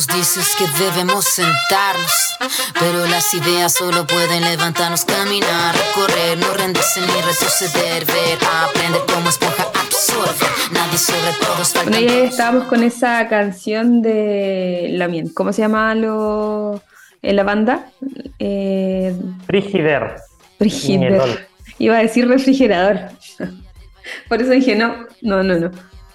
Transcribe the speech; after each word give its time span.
nos 0.00 0.16
dices 0.16 0.56
que 0.56 0.64
debemos 0.82 1.26
sentarnos, 1.26 2.36
pero 2.78 3.06
las 3.06 3.34
ideas 3.34 3.74
solo 3.74 4.06
pueden 4.06 4.42
levantarnos, 4.44 5.04
caminar, 5.04 5.74
recorrer, 5.74 6.38
no 6.38 6.54
rendirse 6.54 7.00
ni 7.00 7.20
retroceder, 7.20 8.06
ver, 8.06 8.38
aprender 8.64 9.02
como 9.12 9.28
esponja 9.28 9.64
absorbe, 9.64 10.46
nadie 10.72 10.96
sobre 10.96 11.32
todos. 11.40 11.74
Bueno, 11.84 12.00
ya 12.00 12.24
estábamos 12.24 12.64
con 12.68 12.82
esa 12.82 13.28
canción 13.28 14.00
de 14.00 14.88
Lamien, 14.92 15.28
¿cómo 15.34 15.52
se 15.52 15.62
llama 15.62 15.94
lo, 15.94 16.80
en 17.20 17.36
la 17.36 17.42
banda? 17.42 17.90
Eh... 18.38 19.14
Frigider. 19.46 20.14
Frigider. 20.56 21.46
Iba 21.78 21.98
a 21.98 22.02
decir 22.02 22.26
refrigerador. 22.26 23.10
Por 24.30 24.40
eso 24.40 24.52
dije, 24.52 24.76
no, 24.76 25.06
no, 25.20 25.42
no, 25.42 25.58
no. 25.58 25.70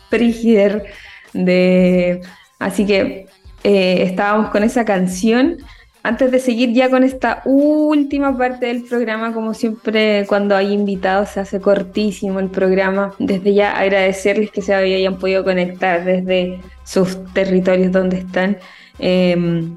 Frigider 0.09 0.85
de... 1.33 2.21
Así 2.57 2.85
que 2.85 3.27
eh, 3.65 4.03
estábamos 4.03 4.51
con 4.51 4.63
esa 4.63 4.85
canción. 4.85 5.57
Antes 6.03 6.29
de 6.29 6.37
seguir 6.37 6.71
ya 6.71 6.91
con 6.91 7.03
esta 7.03 7.41
última 7.45 8.37
parte 8.37 8.67
del 8.67 8.83
programa, 8.83 9.33
como 9.33 9.55
siempre 9.55 10.23
cuando 10.27 10.55
hay 10.55 10.71
invitados 10.71 11.29
se 11.29 11.39
hace 11.39 11.59
cortísimo 11.59 12.39
el 12.39 12.51
programa. 12.51 13.15
Desde 13.17 13.55
ya 13.55 13.75
agradecerles 13.75 14.51
que 14.51 14.61
se 14.61 14.75
hayan 14.75 15.17
podido 15.17 15.43
conectar 15.43 16.05
desde 16.05 16.59
sus 16.83 17.17
territorios 17.33 17.91
donde 17.91 18.19
están. 18.19 18.57
Em, 18.99 19.75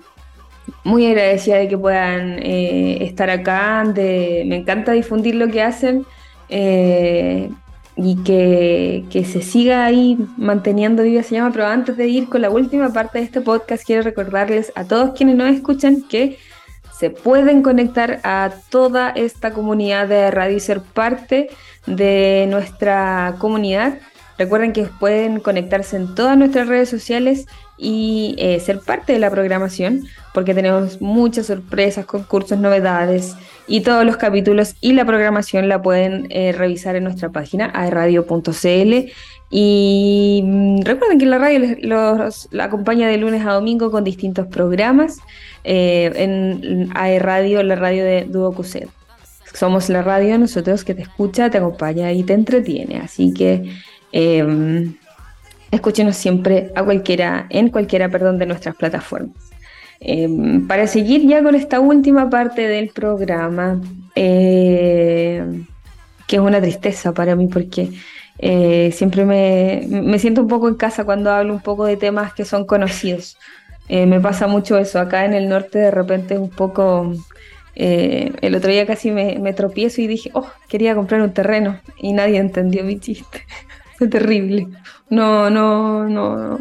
muy 0.85 1.07
agradecida 1.07 1.57
de 1.57 1.69
que 1.69 1.79
puedan 1.79 2.41
eh, 2.41 2.99
estar 3.07 3.31
acá. 3.31 3.85
Me 3.95 4.57
encanta 4.57 4.93
difundir 4.93 5.35
lo 5.35 5.49
que 5.49 5.63
hacen. 5.63 6.05
Eh, 6.51 7.49
y 8.01 8.15
que, 8.23 9.05
que, 9.11 9.25
se 9.25 9.43
siga 9.43 9.85
ahí 9.85 10.17
manteniendo 10.37 11.03
viva 11.03 11.25
se 11.25 11.35
llama, 11.35 11.51
pero 11.53 11.67
antes 11.67 11.97
de 11.97 12.07
ir 12.07 12.29
con 12.29 12.43
la 12.43 12.49
última 12.49 12.93
parte 12.93 13.19
de 13.19 13.25
este 13.25 13.41
podcast, 13.41 13.85
quiero 13.85 14.03
recordarles 14.03 14.73
a 14.77 14.85
todos 14.85 15.17
quienes 15.17 15.35
nos 15.35 15.51
escuchan 15.51 16.03
que 16.09 16.39
se 16.97 17.11
pueden 17.11 17.61
conectar 17.61 18.21
a 18.23 18.53
toda 18.71 19.11
esta 19.11 19.53
comunidad 19.53 20.07
de 20.07 20.31
radio 20.31 20.57
y 20.57 20.61
ser 20.61 20.81
parte 20.81 21.51
de 21.87 22.47
nuestra 22.49 23.35
comunidad. 23.39 23.99
Recuerden 24.39 24.73
que 24.73 24.85
pueden 24.85 25.41
conectarse 25.41 25.97
en 25.97 26.15
todas 26.15 26.39
nuestras 26.39 26.69
redes 26.69 26.89
sociales 26.89 27.47
y 27.77 28.37
eh, 28.39 28.61
ser 28.61 28.79
parte 28.79 29.13
de 29.13 29.19
la 29.19 29.31
programación, 29.31 30.05
porque 30.35 30.55
tenemos 30.55 31.01
muchas 31.01 31.47
sorpresas, 31.47 32.07
concursos, 32.07 32.59
novedades 32.59 33.35
y 33.69 33.83
todos 33.83 34.05
los 34.05 34.17
capítulos 34.17 34.75
y 34.81 34.95
la 34.95 35.05
programación 35.05 35.69
la 35.69 35.83
pueden 35.83 36.27
eh, 36.31 36.53
revisar 36.53 36.97
en 36.97 37.05
nuestra 37.05 37.29
página 37.29 37.71
aerradio.cl 37.75 39.13
y 39.51 40.43
mm, 40.45 40.81
recuerden 40.83 41.19
que 41.19 41.27
la 41.27 41.39
radio 41.39 41.77
los, 41.83 42.49
la 42.51 42.65
acompaña 42.65 43.09
de 43.09 43.19
lunes 43.19 43.47
a 43.47 43.53
domingo 43.53 43.91
con 43.91 44.05
distintos 44.05 44.47
programas 44.47 45.19
eh, 45.65 46.11
en 46.15 46.91
aerradio, 46.95 47.63
la 47.63 47.77
radio 47.77 48.05
de 48.05 48.25
Duo 48.25 48.55
Somos 49.55 49.89
la 49.91 50.03
radio 50.03 50.39
nosotros 50.39 50.85
que 50.85 50.95
te 50.95 51.03
escucha, 51.03 51.51
te 51.51 51.59
acompaña 51.59 52.11
y 52.13 52.23
te 52.23 52.33
entretiene, 52.33 52.99
así 52.99 53.35
que 53.35 53.71
em, 54.13 54.97
escúchenos 55.71 56.17
siempre 56.17 56.71
a 56.75 56.83
cualquiera, 56.83 57.47
en 57.51 57.69
cualquiera, 57.69 58.09
perdón, 58.09 58.39
de 58.39 58.47
nuestras 58.47 58.77
plataformas. 58.77 59.48
Em, 60.01 60.67
para 60.69 60.87
seguir 60.87 61.27
ya 61.27 61.43
con 61.43 61.55
esta 61.55 61.81
última 61.81 62.31
parte 62.31 62.69
del 62.69 62.91
programa, 62.91 63.81
eh, 64.15 65.45
que 66.27 66.37
es 66.37 66.43
una 66.43 66.61
tristeza 66.61 67.13
para 67.13 67.35
mí 67.35 67.49
porque 67.49 67.91
eh, 68.39 68.91
siempre 68.93 69.25
me, 69.25 70.19
siento 70.21 70.43
un 70.43 70.49
poco 70.49 70.69
en 70.69 70.77
casa 70.77 71.05
cuando 71.05 71.33
hablo 71.33 71.53
un 71.55 71.61
poco 71.61 71.85
de 71.85 71.97
temas 71.97 72.33
que 72.33 72.45
son 72.45 72.65
conocidos. 72.65 73.37
Eh, 73.89 74.07
me 74.07 74.21
pasa 74.21 74.47
mucho 74.47 74.79
eso, 74.79 75.01
acá 75.01 75.25
en 75.25 75.35
el 75.35 75.49
norte 75.49 75.79
de 75.79 75.91
repente 75.91 76.39
un 76.39 76.51
poco... 76.51 77.15
el 77.75 78.55
otro 78.55 78.71
día 78.71 78.87
casi 78.87 79.11
me, 79.11 79.39
me 79.39 79.53
tropiezo 79.53 80.01
y 80.01 80.07
dije, 80.07 80.31
oh, 80.35 80.51
quería 80.69 80.95
comprar 80.95 81.23
un 81.23 81.33
terreno 81.33 81.81
y 81.99 82.13
nadie 82.13 82.39
entendió 82.39 82.85
mi 82.85 82.99
chiste. 83.01 83.45
Fue 83.99 84.09
terrible. 84.09 84.69
No, 85.11 85.51
no, 85.51 86.09
no, 86.09 86.59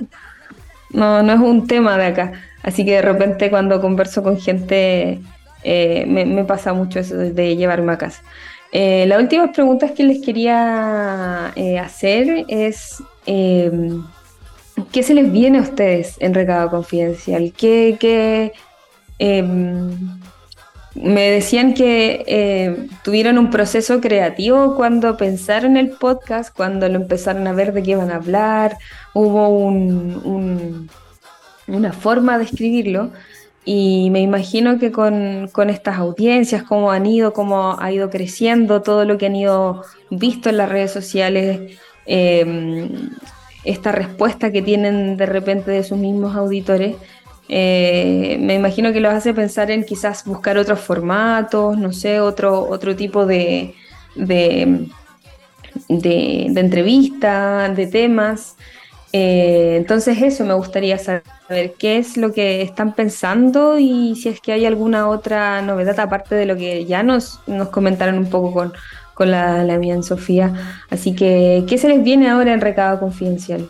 no, 0.92 1.24
no 1.24 1.34
es 1.34 1.40
un 1.40 1.68
tema 1.68 1.98
de 1.98 2.06
acá. 2.06 2.34
Así 2.68 2.84
que 2.84 2.96
de 2.96 3.02
repente 3.02 3.50
cuando 3.50 3.80
converso 3.80 4.22
con 4.22 4.38
gente 4.38 5.22
eh, 5.64 6.06
me, 6.06 6.44
pasa 6.44 6.74
mucho 6.74 7.00
eso 7.00 7.16
de 7.16 7.56
llevarme 7.56 7.94
a 7.94 7.98
casa. 7.98 8.22
Eh, 8.74 9.06
las 9.08 9.22
últimas 9.22 9.52
preguntas 9.52 9.92
que 9.92 10.04
les 10.04 10.22
quería 10.22 11.54
eh, 11.56 11.80
hacer 11.80 12.44
es, 12.50 13.02
em, 13.26 14.04
¿qué 14.92 15.02
se 15.02 15.14
les 15.14 15.32
viene 15.32 15.60
a 15.60 15.62
ustedes 15.62 16.18
en 16.20 16.34
Recado 16.34 16.70
Confidencial? 16.70 17.54
¿Qué, 17.56 18.52
em, 19.18 20.20
me 20.94 21.32
decían 21.32 21.74
que 21.74 22.90
tuvieron 23.04 23.38
un 23.38 23.50
proceso 23.50 24.02
creativo 24.02 24.76
cuando 24.76 25.16
pensaron 25.16 25.78
el 25.78 25.92
podcast, 25.92 26.54
cuando 26.54 26.90
lo 26.90 26.96
empezaron 26.96 27.48
a 27.48 27.54
ver 27.54 27.72
de 27.72 27.82
qué 27.82 27.92
iban 27.92 28.12
a 28.12 28.16
hablar, 28.16 28.78
hubo 29.14 29.48
un 29.48 30.90
una 31.68 31.94
forma 31.94 32.38
de 32.38 32.46
escribirlo. 32.46 33.12
Y 33.66 34.10
me 34.12 34.22
imagino 34.22 34.80
que 34.80 34.92
con, 34.92 35.50
estas 35.70 35.98
audiencias, 35.98 36.64
cómo 36.64 36.92
han 36.92 37.06
ido, 37.06 37.34
cómo 37.34 37.78
ha 37.80 37.92
ido 37.92 38.10
creciendo, 38.10 38.82
todo 38.82 39.04
lo 39.04 39.18
que 39.18 39.26
han 39.26 39.36
ido 39.36 39.84
visto 40.10 40.50
en 40.50 40.58
las 40.58 40.70
redes 40.70 40.92
sociales, 40.92 41.78
em, 42.06 43.10
esta 43.66 43.92
respuesta 43.92 44.52
que 44.54 44.62
tienen 44.62 45.18
de 45.18 45.26
repente 45.26 45.72
de 45.72 45.84
sus 45.84 45.98
mismos 45.98 46.36
auditores, 46.36 46.96
eh, 47.50 48.38
me 48.40 48.56
imagino 48.56 48.92
que 48.94 49.00
los 49.00 49.14
hace 49.14 49.34
pensar 49.34 49.72
en 49.72 49.84
quizás 49.84 50.26
buscar 50.26 50.58
otros 50.58 50.80
formatos, 50.80 51.78
no 51.78 51.94
sé, 51.94 52.20
otro, 52.20 52.68
otro 52.70 52.96
tipo 52.96 53.26
de, 53.26 53.74
de, 54.16 54.88
de, 55.90 56.48
de 56.50 56.62
entrevista, 56.62 57.70
de 57.70 57.88
temas. 57.88 58.56
Eh, 59.14 59.76
entonces 59.78 60.22
eso 60.22 60.44
me 60.46 60.54
gustaría 60.54 60.98
saber 60.98 61.74
qué 61.80 61.98
es 61.98 62.18
lo 62.18 62.34
que 62.34 62.62
están 62.62 62.94
pensando 62.94 63.80
y 63.80 64.16
si 64.16 64.30
es 64.30 64.42
que 64.42 64.52
hay 64.52 64.66
alguna 64.66 65.08
otra 65.08 65.62
novedad 65.62 66.00
aparte 66.00 66.36
de 66.36 66.46
lo 66.46 66.58
que 66.58 66.86
ya 66.86 67.04
nos, 67.04 67.40
nos 67.48 67.70
comentaron 67.70 68.18
un 68.18 68.30
poco 68.30 68.52
con, 68.52 68.74
con 69.14 69.32
la, 69.32 69.64
la 69.64 69.78
mía 69.78 70.02
Sofía. 70.04 70.54
Así 70.90 71.16
que, 71.16 71.64
¿qué 71.68 71.78
se 71.78 71.88
les 71.88 72.04
viene 72.04 72.30
ahora 72.30 72.54
en 72.54 72.62
recado 72.62 73.00
confidencial? 73.00 73.70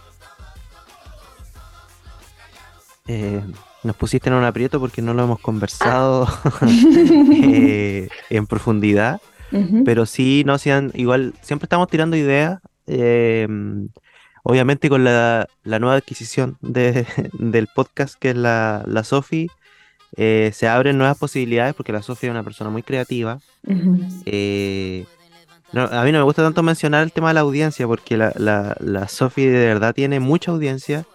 Eh, 3.08 3.42
nos 3.84 3.96
pusiste 3.96 4.30
en 4.30 4.36
un 4.36 4.44
aprieto 4.44 4.80
porque 4.80 5.02
no 5.02 5.14
lo 5.14 5.24
hemos 5.24 5.40
conversado 5.40 6.28
eh, 7.32 8.10
en 8.30 8.48
profundidad, 8.48 9.22
pero 9.86 10.06
sí, 10.06 10.44
no 10.46 10.58
sean 10.58 10.92
igual, 10.94 11.34
siempre 11.42 11.66
estamos 11.66 11.88
tirando 11.88 12.18
ideas. 12.18 12.60
Eh, 12.88 13.48
Obviamente 14.50 14.88
con 14.88 15.04
la, 15.04 15.50
nueva 15.66 15.96
adquisición 15.96 16.58
de, 16.62 17.06
del 17.34 17.68
podcast 17.68 18.16
que 18.18 18.30
es 18.30 18.38
la, 18.38 18.82
la 18.88 19.04
Sofi, 19.04 19.50
eh, 20.16 20.52
se 20.54 20.70
abren 20.70 20.98
nuevas 20.98 21.18
posibilidades 21.18 21.76
porque 21.76 21.92
la 21.92 22.02
Sofi 22.02 22.28
es 22.28 22.32
una 22.32 22.44
persona 22.44 22.70
muy 22.70 22.82
creativa. 22.82 23.40
Eh, 24.26 25.06
a 25.74 26.02
mí 26.06 26.14
no 26.14 26.20
me 26.20 26.24
gusta 26.24 26.44
tanto 26.44 26.64
mencionar 26.64 27.04
el 27.04 27.12
tema 27.12 27.28
de 27.28 27.34
la 27.34 27.42
audiencia 27.42 27.88
porque 27.88 28.16
la, 28.16 28.32
la, 28.80 29.08
Sofi 29.10 29.44
de 29.44 29.66
verdad 29.66 29.94
tiene 29.94 30.22
mucha 30.22 30.52
audiencia 30.52 31.06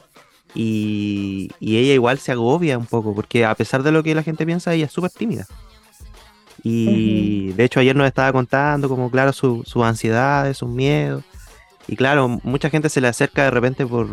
y, 0.54 1.50
ella 1.58 1.94
igual 1.94 2.18
se 2.18 2.32
agobia 2.32 2.76
un 2.76 2.84
poco 2.84 3.14
porque 3.14 3.46
a 3.46 3.54
pesar 3.54 3.82
de 3.82 3.92
lo 3.92 4.02
que 4.02 4.14
la 4.14 4.22
gente 4.22 4.44
piensa, 4.44 4.74
ella 4.74 4.84
es 4.84 4.92
súper 4.92 5.10
tímida. 5.10 5.46
Y 6.62 7.52
de 7.52 7.64
hecho 7.64 7.80
ayer 7.80 7.96
nos 7.96 8.06
estaba 8.06 8.30
contando 8.30 8.90
como 8.90 9.10
claro 9.10 9.32
sus 9.32 9.74
ansiedades, 9.76 10.58
sus 10.58 10.68
miedos. 10.68 11.24
Y 11.86 11.96
claro, 11.96 12.40
mucha 12.42 12.70
gente 12.70 12.88
se 12.88 13.00
le 13.00 13.08
acerca 13.08 13.44
de 13.44 13.50
repente 13.50 13.86
por... 13.86 14.08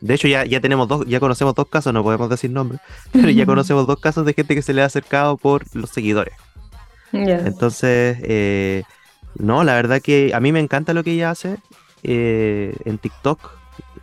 De 0.00 0.14
hecho, 0.14 0.28
ya, 0.28 0.44
ya 0.44 0.60
tenemos 0.60 0.86
dos, 0.88 1.06
ya 1.06 1.20
conocemos 1.20 1.54
dos 1.54 1.66
casos, 1.68 1.92
no 1.92 2.02
podemos 2.02 2.28
decir 2.28 2.50
nombres, 2.50 2.80
pero 3.12 3.30
ya 3.30 3.46
conocemos 3.46 3.86
dos 3.86 4.00
casos 4.00 4.26
de 4.26 4.34
gente 4.34 4.54
que 4.54 4.62
se 4.62 4.74
le 4.74 4.82
ha 4.82 4.86
acercado 4.86 5.36
por 5.36 5.64
los 5.74 5.90
seguidores. 5.90 6.34
Entonces, 7.12 8.18
eh, 8.22 8.82
no, 9.36 9.62
la 9.62 9.74
verdad 9.74 10.00
que 10.02 10.32
a 10.34 10.40
mí 10.40 10.50
me 10.50 10.58
encanta 10.58 10.92
lo 10.92 11.04
que 11.04 11.12
ella 11.12 11.30
hace 11.30 11.58
eh, 12.02 12.74
en 12.84 12.98
TikTok, 12.98 13.52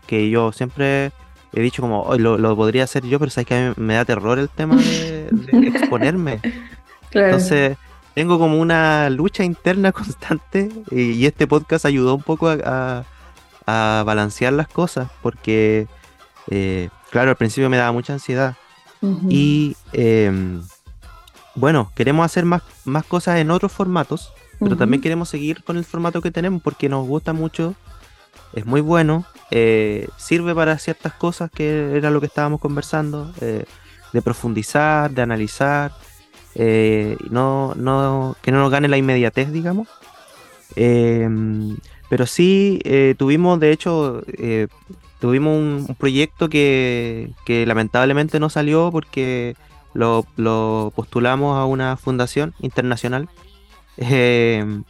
que 0.07 0.29
yo 0.29 0.53
siempre 0.53 1.11
he 1.53 1.61
dicho 1.61 1.81
como, 1.81 2.15
lo, 2.17 2.55
podría 2.55 2.85
hacer 2.85 3.05
yo, 3.05 3.19
pero 3.19 3.29
sabes 3.29 3.47
que 3.47 3.55
a 3.55 3.69
mí 3.69 3.73
me 3.77 3.95
da 3.95 4.05
terror 4.05 4.39
el 4.39 4.49
tema 4.49 4.77
de, 4.77 5.29
exponerme. 5.75 6.39
Entonces, 7.11 7.77
tengo 8.13 8.39
como 8.39 8.59
una 8.59 9.09
lucha 9.09 9.43
interna 9.43 9.91
constante 9.93 10.69
y, 10.91 11.25
este 11.25 11.47
podcast 11.47 11.85
ayudó 11.85 12.15
un 12.15 12.23
poco 12.23 12.49
a, 12.49 13.03
balancear 13.65 14.51
las 14.51 14.67
cosas 14.67 15.09
porque, 15.21 15.87
eh, 16.49 16.89
claro, 17.09 17.29
al 17.29 17.37
principio 17.37 17.69
me 17.69 17.77
daba 17.77 17.93
mucha 17.93 18.11
ansiedad. 18.13 18.55
Y 19.29 19.77
em, 19.93 20.61
bueno, 21.55 21.91
queremos 21.95 22.25
hacer 22.25 22.45
más, 22.45 22.61
más 22.85 23.05
cosas 23.05 23.39
en 23.39 23.49
otros 23.49 23.71
formatos, 23.71 24.33
pero 24.59 24.75
también 24.75 25.01
queremos 25.01 25.29
seguir 25.29 25.63
con 25.63 25.77
el 25.77 25.85
formato 25.85 26.21
que 26.21 26.31
tenemos 26.31 26.61
porque 26.61 26.89
nos 26.89 27.07
gusta 27.07 27.33
mucho 27.33 27.75
es 28.53 28.65
muy 28.65 28.81
bueno, 28.81 29.25
eh, 29.49 30.07
sirve 30.17 30.53
para 30.53 30.77
ciertas 30.77 31.13
cosas 31.13 31.49
que 31.51 31.95
era 31.95 32.09
lo 32.09 32.19
que 32.19 32.25
estábamos 32.25 32.59
conversando, 32.59 33.33
eh, 33.41 33.65
de 34.11 34.21
profundizar, 34.21 35.11
de 35.11 35.21
analizar, 35.21 35.93
eh, 36.55 37.17
no, 37.29 37.73
no, 37.75 38.35
que 38.41 38.51
no 38.51 38.59
nos 38.59 38.71
gane 38.71 38.87
la 38.87 38.97
inmediatez, 38.97 39.51
digamos. 39.51 39.87
Em, 40.75 41.77
pero 42.09 42.25
sí 42.25 42.81
tuvimos, 43.17 43.59
de 43.59 43.71
hecho, 43.71 44.21
tuvimos 45.19 45.57
un, 45.57 45.95
proyecto 45.97 46.49
que, 46.49 47.31
que, 47.45 47.65
lamentablemente 47.65 48.39
no 48.39 48.49
salió 48.49 48.89
porque 48.91 49.55
lo, 49.93 50.25
lo 50.35 50.91
postulamos 50.95 51.57
a 51.57 51.65
una 51.65 51.97
fundación 51.97 52.53
internacional. 52.59 53.29
Em, 53.97 54.83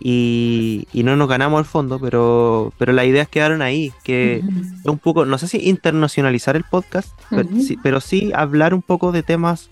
y, 0.00 0.86
no 0.94 1.16
nos 1.16 1.28
ganamos 1.28 1.60
el 1.60 1.64
fondo, 1.64 2.00
pero, 2.00 2.72
pero 2.76 2.92
las 2.92 3.06
ideas 3.06 3.28
quedaron 3.28 3.62
ahí, 3.62 3.92
que 4.02 4.38
es 4.38 4.84
un 4.84 4.98
poco, 4.98 5.24
no 5.24 5.38
sé 5.38 5.46
si 5.46 5.68
internacionalizar 5.68 6.56
el 6.56 6.64
podcast, 6.64 7.10
pero, 7.82 8.00
sí, 8.00 8.32
hablar 8.34 8.74
un 8.74 8.82
poco 8.82 9.12
de 9.12 9.22
temas 9.22 9.70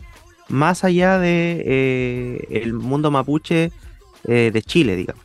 más 0.50 0.84
allá 0.84 1.18
de 1.18 1.62
eh, 1.64 2.46
el 2.62 2.74
mundo 2.74 3.10
mapuche 3.10 3.72
eh, 4.24 4.50
de 4.52 4.62
Chile, 4.62 4.96
digamos. 4.96 5.22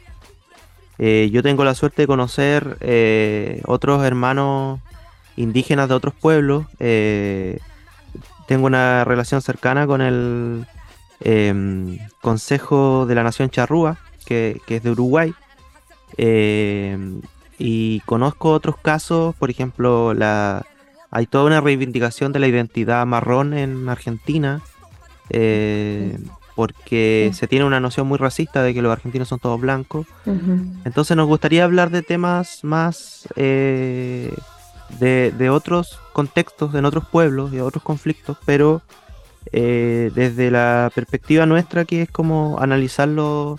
Eh, 0.98 1.30
yo 1.32 1.44
tengo 1.44 1.66
la 1.66 1.76
suerte 1.76 2.04
de 2.04 2.08
conocer 2.08 2.78
otros 3.66 4.04
hermanos 4.06 4.80
indígenas 5.36 5.90
de 5.90 5.96
otros 5.96 6.14
pueblos. 6.14 6.66
tengo 8.48 8.68
una 8.68 9.04
relación 9.04 9.42
cercana 9.42 9.86
con 9.86 10.02
el 10.02 10.66
em, 11.20 11.98
Consejo 12.22 13.06
de 13.06 13.16
la 13.16 13.24
Nación 13.24 13.50
Charrúa, 13.50 13.98
que, 14.26 14.62
es 14.68 14.84
de 14.84 14.92
Uruguay. 14.92 15.34
Eh, 16.18 16.98
y 17.58 18.02
conozco 18.02 18.52
otros 18.52 18.78
casos, 18.78 19.36
por 19.36 19.50
ejemplo, 19.50 20.14
la, 20.14 20.66
hay 21.12 21.26
toda 21.26 21.46
una 21.46 21.62
reivindicación 21.62 22.34
de 22.34 22.40
la 22.40 22.48
identidad 22.48 23.06
marrón 23.06 23.54
en 23.54 23.88
Argentina, 23.88 24.62
eh, 25.30 26.18
porque 26.56 27.32
se 27.34 27.48
tiene 27.48 27.66
una 27.66 27.80
noción 27.80 28.08
muy 28.08 28.18
racista 28.18 28.64
de 28.64 28.74
que 28.74 28.82
los 28.82 28.92
argentinos 28.92 29.28
son 29.28 29.40
todos 29.40 29.60
blancos. 29.60 30.08
Entonces 30.86 31.18
nos 31.18 31.28
gustaría 31.28 31.64
hablar 31.64 31.90
de 31.90 32.02
temas 32.02 32.64
más 32.64 33.28
eh, 33.36 34.34
de, 35.00 35.34
de, 35.38 35.50
otros 35.50 36.00
contextos, 36.14 36.74
en 36.76 36.86
otros 36.86 37.06
pueblos 37.08 37.54
y 37.54 37.60
otros 37.60 37.84
conflictos, 37.84 38.38
pero 38.46 38.82
desde 39.52 40.52
la 40.52 40.92
perspectiva 40.94 41.46
nuestra 41.46 41.86
que 41.86 42.02
es 42.02 42.12
como 42.12 42.58
analizarlo 42.60 43.58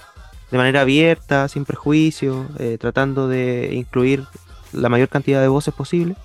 de 0.50 0.58
manera 0.58 0.82
abierta, 0.82 1.48
sin 1.48 1.64
prejuicios, 1.64 2.46
eh, 2.58 2.78
tratando 2.80 3.28
de 3.28 3.70
incluir 3.72 4.24
la 4.72 4.88
mayor 4.88 5.08
cantidad 5.08 5.40
de 5.40 5.48
voces 5.48 5.74
posible. 5.74 6.16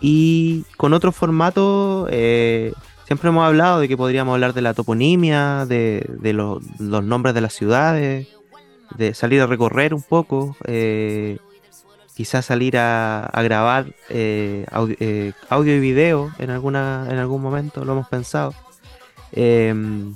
Y 0.00 0.64
con 0.76 0.92
otro 0.92 1.12
formato, 1.12 2.08
eh, 2.10 2.72
siempre 3.10 3.30
hemos 3.30 3.44
hablado 3.44 3.80
de 3.80 3.88
que 3.88 3.96
podríamos 3.96 4.34
hablar 4.34 4.54
de 4.54 4.62
la 4.62 4.72
toponimia, 4.72 5.66
de, 5.66 6.32
los 6.32 6.62
nombres 6.78 7.34
de 7.34 7.40
las 7.40 7.52
ciudades, 7.52 8.28
de 8.96 9.14
salir 9.14 9.40
a 9.40 9.48
recorrer 9.48 9.94
un 9.94 10.02
poco, 10.04 10.56
eh, 10.64 11.38
quizás 12.14 12.46
salir 12.46 12.78
a, 12.78 13.28
grabar 13.42 13.86
audio, 14.70 14.96
audio, 15.48 15.74
y 15.74 15.80
video 15.80 16.30
en, 16.38 16.50
alguna, 16.50 17.08
en 17.10 17.18
algún 17.18 17.42
momento, 17.42 17.84
lo 17.84 17.94
hemos 17.94 18.06
pensado. 18.06 18.54
Em, 19.32 20.14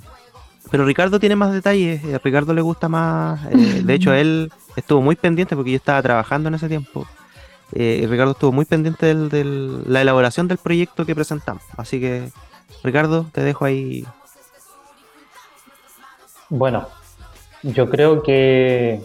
pero 0.71 0.85
Ricardo 0.85 1.19
tiene 1.19 1.35
más 1.35 1.51
detalles, 1.51 2.01
a 2.13 2.19
Ricardo 2.19 2.53
le 2.53 2.61
gusta 2.61 2.87
más, 2.87 3.45
eh, 3.51 3.81
de 3.83 3.93
hecho 3.93 4.13
él 4.13 4.53
estuvo 4.77 5.01
muy 5.01 5.17
pendiente 5.17 5.53
porque 5.57 5.71
yo 5.71 5.77
estaba 5.77 6.01
trabajando 6.01 6.47
en 6.47 6.55
ese 6.55 6.69
tiempo. 6.69 7.05
Eh, 7.73 7.99
y 8.03 8.05
Ricardo 8.05 8.31
estuvo 8.31 8.53
muy 8.53 8.63
pendiente 8.63 9.13
de 9.13 9.43
la 9.85 10.01
elaboración 10.01 10.47
del 10.47 10.59
proyecto 10.59 11.05
que 11.05 11.13
presentamos. 11.13 11.61
Así 11.75 11.99
que, 11.99 12.31
Ricardo, 12.83 13.25
te 13.31 13.41
dejo 13.41 13.65
ahí. 13.65 14.05
Bueno, 16.49 16.87
yo 17.63 17.89
creo 17.89 18.21
que 18.21 19.01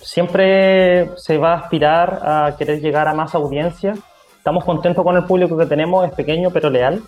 siempre 0.00 1.10
se 1.16 1.38
va 1.38 1.52
a 1.52 1.58
aspirar 1.58 2.20
a 2.22 2.56
querer 2.56 2.80
llegar 2.80 3.08
a 3.08 3.14
más 3.14 3.34
audiencia. 3.34 3.94
Estamos 4.36 4.64
contentos 4.64 5.04
con 5.04 5.16
el 5.16 5.24
público 5.24 5.56
que 5.58 5.66
tenemos, 5.66 6.06
es 6.06 6.12
pequeño 6.12 6.50
pero 6.50 6.70
leal, 6.70 7.02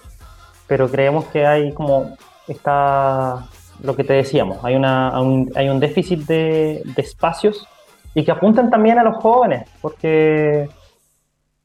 pero 0.67 0.89
creemos 0.91 1.25
que 1.27 1.47
hay 1.47 1.73
como 1.73 2.17
está 2.49 3.47
lo 3.83 3.97
que 3.97 4.05
te 4.05 4.13
decíamos, 4.13 4.59
hay, 4.63 4.77
una, 4.77 5.21
un, 5.21 5.51
hay 5.55 5.69
un 5.69 5.81
déficit 5.81 6.27
de, 6.27 6.83
espacios 6.97 7.67
y 8.15 8.25
que 8.25 8.31
apuntan 8.31 8.71
también 8.71 8.99
a 8.99 9.05
los 9.05 9.17
jóvenes, 9.17 9.69
porque 9.81 10.69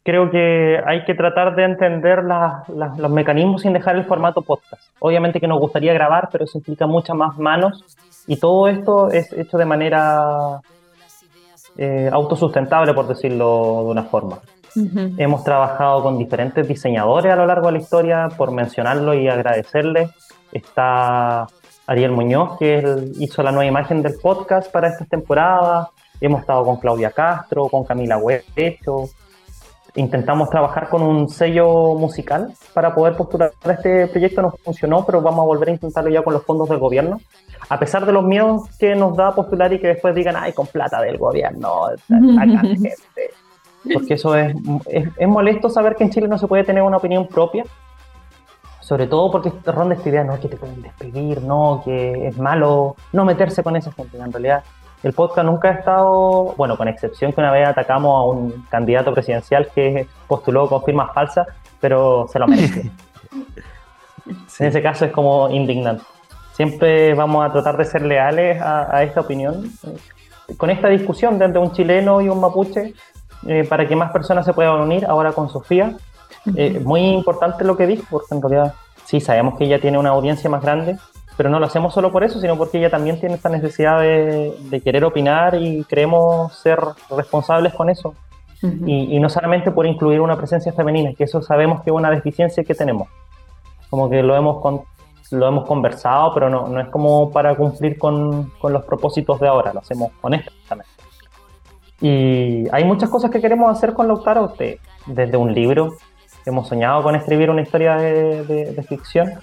creo 0.06 0.30
que 0.30 0.80
hay 0.86 1.04
que 1.04 1.16
tratar 1.16 1.56
de 1.56 1.63
entender 1.63 2.24
los 2.24 3.10
mecanismos 3.10 3.63
sin 3.63 3.74
dejar 3.74 3.96
el 3.96 4.06
formato 4.06 4.44
podcast. 4.44 4.84
Obviamente 5.00 5.42
que 5.42 5.48
nos 5.48 5.60
gustaría 5.60 5.94
grabar, 5.94 6.30
pero 6.31 6.46
eso 6.46 6.60
implica 6.60 6.86
muchas 6.86 7.18
más 7.18 7.38
manos 7.40 7.84
y 8.28 8.38
todo 8.38 8.68
esto 8.68 9.10
es 9.10 9.34
hecho 9.34 9.57
de 9.57 9.66
manera 9.66 10.62
eh, 11.75 12.07
autosustentable, 12.13 12.94
por 12.94 13.07
decirlo 13.07 13.81
de 13.84 13.92
una 13.92 14.04
forma. 14.04 14.40
Hemos 15.18 15.44
trabajado 15.44 16.04
con 16.04 16.18
diferentes 16.18 16.68
diseñadores 16.68 17.31
a 17.31 17.38
lo 17.38 17.46
largo 17.46 17.68
de 17.68 17.74
la 17.74 17.80
historia, 17.80 18.28
por 18.38 18.51
mencionarlo 18.51 19.13
y 19.13 19.28
agradecerles 19.28 20.12
Está 20.51 21.48
Ariel 21.88 22.12
Muñoz, 22.12 22.58
que 22.60 23.12
hizo 23.19 23.42
la 23.42 23.51
nueva 23.51 23.66
imagen 23.66 24.01
del 24.01 24.16
podcast 24.22 24.72
para 24.72 24.90
esta 24.90 25.06
temporada. 25.06 25.90
Hemos 26.22 26.42
estado 26.42 26.63
con 26.63 26.78
Claudia 26.78 27.12
Castro, 27.12 27.68
con 27.69 27.84
Camila 27.84 28.18
Huecho. 28.18 29.10
Intentamos 29.95 30.50
trabajar 30.50 30.89
con 30.89 31.01
un 31.01 31.30
sello 31.30 31.95
musical 31.95 32.53
para 32.74 32.94
poder 32.94 33.15
postular 33.15 33.51
este 33.63 34.07
proyecto. 34.07 34.42
No 34.42 34.51
funcionó, 34.51 35.06
pero 35.06 35.21
vamos 35.21 35.42
a 35.42 35.45
volver 35.45 35.69
a 35.69 35.71
intentarlo 35.71 36.09
ya 36.09 36.21
con 36.21 36.33
los 36.33 36.44
fondos 36.44 36.68
del 36.68 36.80
gobierno. 36.80 37.19
A 37.69 37.80
pesar 37.80 38.06
de 38.06 38.12
los 38.12 38.24
miedos 38.24 38.63
que 38.77 38.95
nos 38.95 39.15
da 39.15 39.33
postular 39.33 39.71
y 39.71 39.80
que 39.80 39.88
después 39.88 40.13
digan, 40.13 40.36
ay, 40.38 40.53
con 40.53 40.68
plata 40.68 41.01
del 41.01 41.18
gobierno, 41.18 41.88
Porque 43.94 44.15
eso 44.15 44.36
es, 44.36 44.56
es 44.88 45.27
molesto 45.27 45.69
saber 45.69 45.95
que 45.95 46.03
en 46.03 46.09
Chile 46.09 46.27
no 46.27 46.39
se 46.39 46.48
puede 46.48 46.63
tener 46.63 46.81
una 46.81 46.98
opinión 46.98 47.27
propia 47.27 47.63
sobre 48.86 49.07
todo 49.07 49.31
porque 49.31 49.51
ronda 49.65 49.95
esta 49.95 50.09
idea, 50.09 50.24
no, 50.24 50.39
que 50.39 50.48
te 50.48 50.57
pueden 50.57 50.80
despedir, 50.83 51.41
no, 51.41 51.81
que 51.83 52.27
es 52.27 52.38
malo 52.38 52.95
no 53.13 53.25
meterse 53.25 53.63
con 53.63 53.75
esa 53.75 53.91
gente. 53.91 54.15
En 54.15 54.31
realidad, 54.31 54.63
el 55.05 55.13
podcast 55.13 55.45
nunca 55.45 55.67
ha 55.69 55.74
estado, 55.74 56.55
bueno, 56.57 56.75
con 56.77 56.88
excepción 56.88 57.31
que 57.31 57.39
una 57.39 57.51
vez 57.51 57.67
atacamos 57.67 58.12
a 58.12 58.24
un 58.24 58.65
candidato 58.71 59.13
presidencial 59.13 59.69
que 59.74 60.07
postuló 60.27 60.67
con 60.67 60.81
firmas 60.81 61.13
falsas, 61.13 61.47
pero 61.79 62.27
se 62.27 62.39
lo 62.39 62.47
merece. 62.47 62.91
En 64.59 64.67
ese 64.67 64.81
caso 64.81 65.05
es 65.05 65.12
como 65.12 65.47
indignante. 65.51 66.03
Siempre 66.53 67.13
vamos 67.13 67.45
a 67.45 67.51
tratar 67.51 67.77
de 67.77 67.85
ser 67.85 68.01
leales 68.01 68.59
a, 68.59 69.03
esta 69.03 69.21
opinión. 69.21 69.69
Con 70.57 70.71
esta 70.71 70.88
discusión 70.88 71.38
de 71.38 71.45
entre 71.45 71.62
un 71.62 71.71
chileno 71.74 72.21
y 72.21 72.29
un 72.29 72.39
mapuche, 72.39 72.95
eh, 73.45 73.63
para 73.69 73.88
que 73.88 73.95
más 73.95 74.12
personas 74.12 74.43
se 74.43 74.53
puedan 74.53 74.81
unir, 74.81 75.05
ahora 75.05 75.33
con 75.33 75.50
Sofía, 75.50 75.95
eh, 76.55 76.81
muy 76.83 77.01
importante 77.01 77.63
lo 77.63 77.77
que 77.77 77.85
dijo, 77.85 78.05
porque 78.09 78.33
en 78.33 78.41
realidad 78.41 78.74
sí 79.03 79.21
sabemos 79.21 79.59
que 79.59 79.65
ella 79.65 79.79
tiene 79.79 80.00
una 80.00 80.09
audiencia 80.09 80.50
más 80.50 80.63
grande, 80.63 80.97
pero 81.38 81.50
no 81.50 81.60
lo 81.60 81.65
hacemos 81.65 81.94
solo 81.94 82.12
por 82.12 82.24
eso, 82.24 82.39
sino 82.39 82.58
porque 82.58 82.77
ella 82.77 82.89
también 82.89 83.20
tiene 83.20 83.36
esta 83.36 83.50
necesidad 83.50 84.00
de, 84.00 84.82
querer 84.84 85.04
opinar 85.04 85.56
y 85.56 85.84
creemos 85.84 86.54
ser 86.56 86.80
responsables 87.10 87.74
con 87.74 87.89
eso. 87.89 88.13
y, 88.62 89.20
no 89.20 89.30
solamente 89.30 89.72
por 89.72 89.86
incluir 89.86 90.22
una 90.22 90.38
presencia 90.38 90.72
femenina, 90.74 91.13
que 91.13 91.25
eso 91.25 91.42
sabemos 91.42 91.84
que 91.84 91.89
es 91.89 91.96
una 91.96 92.10
deficiencia 92.10 92.63
que 92.63 92.74
tenemos. 92.74 93.08
Como 93.89 94.10
que 94.10 94.24
lo 94.24 94.36
hemos, 94.36 94.82
lo 95.32 95.48
hemos 95.48 95.65
conversado, 95.65 96.34
pero 96.34 96.50
no, 96.50 96.68
no 96.68 96.80
es 96.80 96.88
como 96.89 97.32
para 97.32 97.56
cumplir 97.56 97.98
con, 97.98 98.51
con 98.60 98.74
los 98.74 98.84
propósitos 98.86 99.39
de 99.39 99.48
ahora, 99.48 99.74
lo 99.74 99.80
hacemos 99.80 100.12
honestamente. 100.22 100.89
Y 102.01 102.65
hay 102.72 102.84
muchas 102.84 103.10
cosas 103.10 103.32
que 103.32 103.42
queremos 103.42 103.72
hacer 103.72 103.94
con 103.94 104.08
Lautaro, 104.08 104.54
desde 105.06 105.38
un 105.38 105.54
libro 105.54 105.96
hemos 106.46 106.68
soñado 106.68 107.01
con 107.04 107.15
escribir 107.15 107.50
una 107.50 107.62
historia 107.62 107.96
de, 107.96 108.86
ficción. 108.88 109.34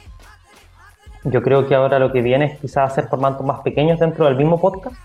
Yo 1.25 1.43
creo 1.43 1.69
que 1.69 1.75
ahora 1.75 1.99
lo 1.99 2.12
que 2.12 2.21
viene 2.23 2.47
es 2.47 2.59
quizás 2.59 2.91
hacer 2.91 3.09
formatos 3.09 3.47
más 3.47 3.61
pequeños 3.61 4.00
dentro 4.00 4.25
del 4.25 4.37
mismo 4.37 4.61
podcast 4.61 4.97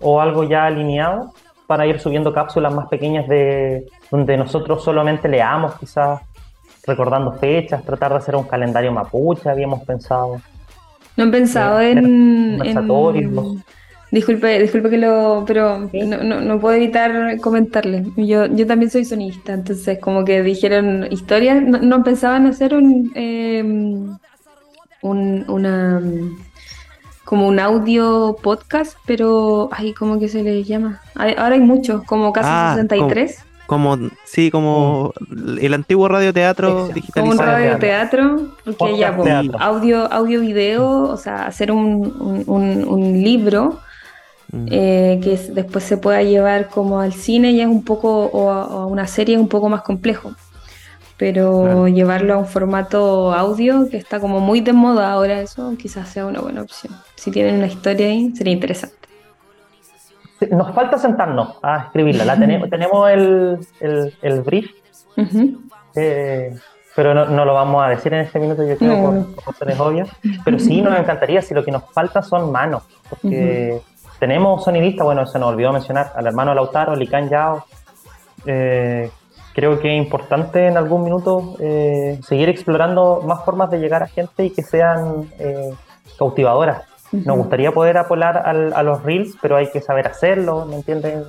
o 0.00 0.20
algo 0.20 0.44
ya 0.44 0.66
alineado 0.66 1.32
para 1.66 1.86
ir 1.86 2.00
subiendo 2.00 2.32
cápsulas 2.32 2.74
más 2.74 2.88
pequeñas 2.88 3.28
de 3.28 3.86
donde 4.10 4.36
nosotros 4.36 4.82
solamente 4.82 5.28
leamos, 5.28 5.74
quizás 5.78 6.20
recordando 6.84 7.32
fechas, 7.32 7.84
tratar 7.84 8.10
de 8.10 8.18
hacer 8.18 8.34
un 8.34 8.44
calendario 8.44 8.90
mapuche, 8.90 9.48
habíamos 9.48 9.84
pensado. 9.84 10.40
No 11.16 11.24
han 11.24 11.30
pensado 11.30 11.80
eh, 11.80 11.92
en, 11.92 12.60
en, 12.64 13.62
Disculpe, 14.10 14.58
disculpe 14.58 14.90
que 14.90 14.98
lo, 14.98 15.44
pero 15.46 15.88
no, 15.92 16.40
no, 16.40 16.60
puedo 16.60 16.74
evitar 16.74 17.38
comentarle. 17.38 18.04
Yo, 18.16 18.46
yo 18.46 18.66
también 18.66 18.90
soy 18.90 19.04
sonista, 19.04 19.52
entonces 19.52 20.00
como 20.00 20.24
que 20.24 20.42
dijeron 20.42 21.06
historias, 21.12 21.62
no, 21.62 22.02
pensaban 22.02 22.46
hacer 22.46 22.74
un, 22.74 23.12
em, 23.14 24.16
un 25.02 25.44
una 25.48 26.00
como 27.24 27.46
un 27.46 27.60
audio 27.60 28.36
podcast, 28.42 28.96
pero 29.06 29.68
ay, 29.72 29.92
¿cómo 29.92 30.18
que 30.18 30.28
se 30.28 30.42
le 30.42 30.64
llama? 30.64 31.00
ahora 31.14 31.54
hay 31.54 31.60
muchos, 31.60 32.02
como 32.02 32.32
casi 32.32 32.48
63. 32.80 33.38
Ah, 33.38 33.44
como, 33.70 33.96
sí, 34.24 34.50
como 34.50 35.12
el 35.60 35.72
antiguo 35.74 36.08
radioteatro 36.08 36.88
digitalizado. 36.88 37.20
Como 37.20 37.30
un 37.30 37.38
radioteatro, 37.38 38.48
porque 38.64 38.98
ya, 38.98 39.14
pues, 39.14 39.32
audio, 39.60 40.12
audio, 40.12 40.40
video, 40.40 41.02
o 41.02 41.16
sea, 41.16 41.46
hacer 41.46 41.70
un, 41.70 42.44
un, 42.48 43.22
libro 43.22 43.78
mm. 44.50 44.66
eh, 44.68 45.20
que 45.22 45.36
después 45.52 45.84
se 45.84 45.98
pueda 45.98 46.24
llevar 46.24 46.68
como 46.68 46.98
al 46.98 47.12
cine 47.12 47.54
ya 47.54 47.62
es 47.62 47.68
un 47.68 47.84
poco, 47.84 48.24
o 48.24 48.50
a, 48.50 48.86
una 48.86 49.06
serie 49.06 49.36
es 49.36 49.40
un 49.40 49.48
poco 49.48 49.68
más 49.68 49.82
complejo. 49.82 50.32
Pero 51.20 51.86
llevarlo 51.86 52.32
a 52.32 52.38
un 52.38 52.46
formato 52.46 53.34
audio, 53.34 53.90
que 53.90 53.98
está 53.98 54.18
como 54.20 54.40
muy 54.40 54.62
de 54.62 54.72
moda 54.72 55.12
ahora, 55.12 55.42
eso 55.42 55.74
quizás 55.78 56.08
sea 56.08 56.24
una 56.24 56.40
buena 56.40 56.62
opción. 56.62 56.94
Si 57.14 57.30
tienen 57.30 57.56
una 57.56 57.66
historia 57.66 58.06
ahí, 58.06 58.34
sería 58.34 58.54
interesante 58.54 59.00
nos 60.50 60.74
falta 60.74 60.96
sentarnos 60.96 61.56
a 61.62 61.84
escribirla. 61.84 62.24
La 62.24 62.38
tenemos, 62.38 62.70
tenemos 62.70 63.10
el, 63.10 63.58
el, 64.22 64.40
brief, 64.40 64.70
eh, 65.94 66.56
pero 66.96 67.14
no, 67.14 67.44
lo 67.44 67.52
vamos 67.52 67.82
a 67.82 67.88
decir 67.88 68.14
en 68.14 68.20
este 68.20 68.38
minuto, 68.38 68.66
yo 68.66 68.78
creo, 68.78 69.02
por, 69.02 69.44
razones 69.44 69.78
obvias. 69.78 70.08
Pero 70.42 70.58
sí 70.58 70.80
nos 70.80 70.98
encantaría, 70.98 71.42
si 71.42 71.52
lo 71.54 71.62
que 71.62 71.70
nos 71.70 71.84
falta 71.92 72.22
son 72.22 72.50
manos, 72.50 72.84
porque 73.10 73.80
tenemos 74.18 74.64
sonidista, 74.64 75.04
bueno, 75.04 75.26
se 75.26 75.38
nos 75.38 75.50
olvidó 75.50 75.72
mencionar, 75.72 76.12
al 76.14 76.26
hermano 76.26 76.54
Lautaro, 76.54 76.96
Lican 76.96 77.28
Yao. 77.28 77.66
Eh, 78.46 79.10
creo 79.54 79.80
que 79.80 79.96
es 79.96 80.02
importante 80.02 80.66
en 80.66 80.76
algún 80.76 81.04
minuto 81.04 81.56
eh, 81.58 82.18
seguir 82.22 82.48
explorando 82.48 83.22
más 83.24 83.44
formas 83.44 83.70
de 83.70 83.78
llegar 83.78 84.02
a 84.02 84.06
gente 84.06 84.44
y 84.44 84.50
que 84.50 84.62
sean 84.62 85.28
cautivadoras. 86.18 86.84
Nos 87.12 87.36
gustaría 87.36 87.72
poder 87.72 87.98
apolar 87.98 88.38
a 88.38 88.82
los 88.82 89.02
reels, 89.02 89.36
pero 89.42 89.56
hay 89.56 89.68
que 89.70 89.80
saber 89.80 90.06
hacerlo, 90.06 90.64
¿me 90.64 90.76
entienden? 90.76 91.24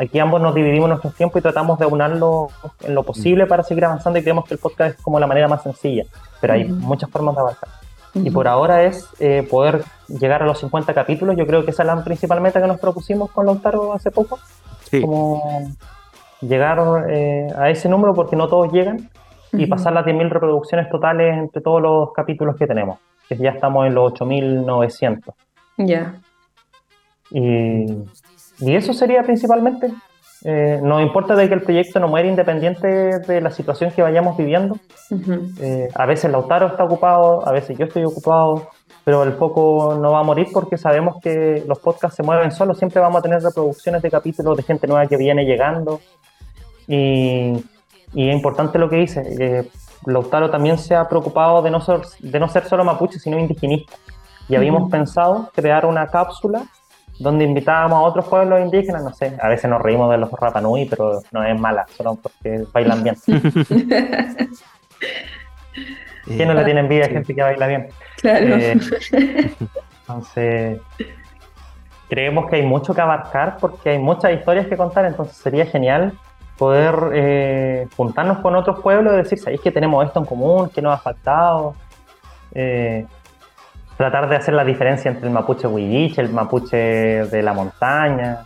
Aquí 0.00 0.18
ambos 0.18 0.40
nos 0.40 0.54
dividimos 0.54 0.88
nuestro 0.88 1.10
tiempo 1.10 1.38
y 1.38 1.42
tratamos 1.42 1.78
de 1.78 1.84
aunarlo 1.84 2.48
en 2.82 2.94
lo 2.94 3.02
posible 3.02 3.46
para 3.46 3.62
seguir 3.62 3.84
avanzando 3.84 4.18
y 4.18 4.22
creemos 4.22 4.46
que 4.46 4.54
el 4.54 4.60
podcast 4.60 4.96
es 4.96 5.02
como 5.02 5.20
la 5.20 5.26
manera 5.26 5.46
más 5.46 5.62
sencilla, 5.62 6.04
pero 6.40 6.54
hay 6.54 6.64
muchas 6.64 7.10
formas 7.10 7.34
de 7.34 7.40
avanzar. 7.42 7.68
Y 8.14 8.30
por 8.30 8.48
ahora 8.48 8.84
es 8.84 9.06
eh, 9.20 9.46
poder 9.48 9.84
llegar 10.08 10.42
a 10.42 10.46
los 10.46 10.58
50 10.60 10.94
capítulos, 10.94 11.36
yo 11.36 11.46
creo 11.46 11.66
que 11.66 11.72
esa 11.72 11.82
es 11.82 11.86
la 11.86 12.02
principal 12.02 12.40
meta 12.40 12.62
que 12.62 12.66
nos 12.66 12.80
propusimos 12.80 13.30
con 13.30 13.44
Lautaro 13.44 13.92
hace 13.92 14.10
poco, 14.10 14.38
como 15.02 15.70
llegar 16.40 16.78
eh, 17.10 17.46
a 17.56 17.70
ese 17.70 17.88
número 17.88 18.14
porque 18.14 18.36
no 18.36 18.48
todos 18.48 18.72
llegan 18.72 19.08
y 19.52 19.66
pasar 19.66 19.92
las 19.92 20.04
10.000 20.04 20.28
reproducciones 20.30 20.88
totales 20.88 21.36
entre 21.36 21.60
todos 21.60 21.82
los 21.82 22.12
capítulos 22.12 22.56
que 22.56 22.66
tenemos 22.66 22.98
que 23.30 23.36
ya 23.36 23.50
estamos 23.50 23.86
en 23.86 23.94
los 23.94 24.12
8.900. 24.12 25.34
Ya. 25.78 26.14
Y, 27.30 27.86
y, 28.60 28.74
eso 28.74 28.92
sería 28.92 29.22
principalmente. 29.22 29.92
Eh, 30.42 30.80
nos 30.82 31.02
importa 31.02 31.36
de 31.36 31.48
que 31.48 31.54
el 31.54 31.62
proyecto 31.62 32.00
no 32.00 32.08
muera 32.08 32.26
independiente 32.26 32.88
de 32.88 33.40
la 33.40 33.50
situación 33.50 33.92
que 33.92 34.02
vayamos 34.02 34.36
viviendo. 34.36 34.76
Eh, 35.60 35.88
a 35.94 36.06
veces 36.06 36.30
Lautaro 36.30 36.66
está 36.68 36.84
ocupado, 36.84 37.46
a 37.46 37.52
veces 37.52 37.78
yo 37.78 37.84
estoy 37.84 38.04
ocupado, 38.04 38.68
pero 39.04 39.22
el 39.22 39.34
foco 39.34 39.96
no 40.00 40.12
va 40.12 40.20
a 40.20 40.24
morir 40.24 40.48
porque 40.52 40.76
sabemos 40.76 41.16
que 41.22 41.62
los 41.68 41.78
podcasts 41.78 42.16
se 42.16 42.24
mueven 42.24 42.50
solos. 42.50 42.78
Siempre 42.78 43.00
vamos 43.00 43.20
a 43.20 43.22
tener 43.22 43.40
reproducciones 43.40 44.02
de 44.02 44.10
capítulos 44.10 44.56
de 44.56 44.64
gente 44.64 44.88
nueva 44.88 45.06
que 45.06 45.16
viene 45.16 45.44
llegando. 45.44 46.00
Y, 46.92 47.64
y 48.14 48.28
es 48.28 48.34
importante 48.34 48.78
lo 48.78 48.90
que 48.90 48.96
dice. 48.96 49.22
Eh, 49.38 49.64
Lautaro 50.06 50.50
también 50.50 50.76
se 50.76 50.96
ha 50.96 51.08
preocupado 51.08 51.62
de 51.62 51.70
no 51.70 51.80
ser, 51.80 52.00
de 52.18 52.40
no 52.40 52.48
ser 52.48 52.64
solo 52.64 52.84
mapuche, 52.84 53.20
sino 53.20 53.38
indigenista. 53.38 53.94
Y 54.48 54.56
habíamos 54.56 54.90
pensado 54.90 55.52
crear 55.54 55.86
una 55.86 56.08
cápsula 56.08 56.64
donde 57.20 57.44
invitábamos 57.44 57.96
a 57.98 58.00
otros 58.00 58.26
pueblos 58.26 58.60
indígenas, 58.60 59.04
no 59.04 59.12
sé, 59.12 59.36
a 59.40 59.48
veces 59.48 59.70
nos 59.70 59.80
reímos 59.80 60.10
de 60.10 60.18
los 60.18 60.32
Rapanui, 60.32 60.86
pero 60.86 61.20
no 61.30 61.44
es 61.44 61.60
mala, 61.60 61.86
solo 61.96 62.16
porque 62.16 62.64
bailan 62.72 63.04
bien. 63.04 63.14
¿Quién 66.24 66.48
no 66.48 66.54
le 66.54 66.64
tiene 66.64 66.80
envidia 66.80 67.04
a 67.04 67.08
gente 67.08 67.32
que 67.34 67.42
baila 67.42 67.66
bien? 67.68 67.88
Claro. 68.16 68.56
Eh, 68.56 68.80
entonces, 70.00 70.80
creemos 72.08 72.50
que 72.50 72.56
hay 72.56 72.62
mucho 72.62 72.94
que 72.94 73.00
abarcar 73.00 73.58
porque 73.60 73.90
hay 73.90 73.98
muchas 73.98 74.32
historias 74.32 74.66
que 74.66 74.76
contar, 74.76 75.04
entonces 75.04 75.36
sería 75.36 75.66
genial 75.66 76.14
poder 76.60 76.94
eh, 77.14 77.88
juntarnos 77.96 78.40
con 78.40 78.54
otros 78.54 78.80
pueblos 78.80 79.14
y 79.14 79.16
decir, 79.16 79.38
¿sabéis 79.38 79.62
que 79.62 79.72
tenemos 79.72 80.04
esto 80.04 80.20
en 80.20 80.26
común? 80.26 80.68
¿Qué 80.68 80.82
nos 80.82 80.92
ha 80.92 80.98
faltado? 80.98 81.74
Eh, 82.52 83.06
tratar 83.96 84.28
de 84.28 84.36
hacer 84.36 84.52
la 84.52 84.62
diferencia 84.62 85.10
entre 85.10 85.26
el 85.26 85.32
mapuche 85.32 85.66
huilliche, 85.66 86.20
el 86.20 86.28
mapuche 86.28 86.76
de 86.76 87.42
la 87.42 87.54
montaña, 87.54 88.40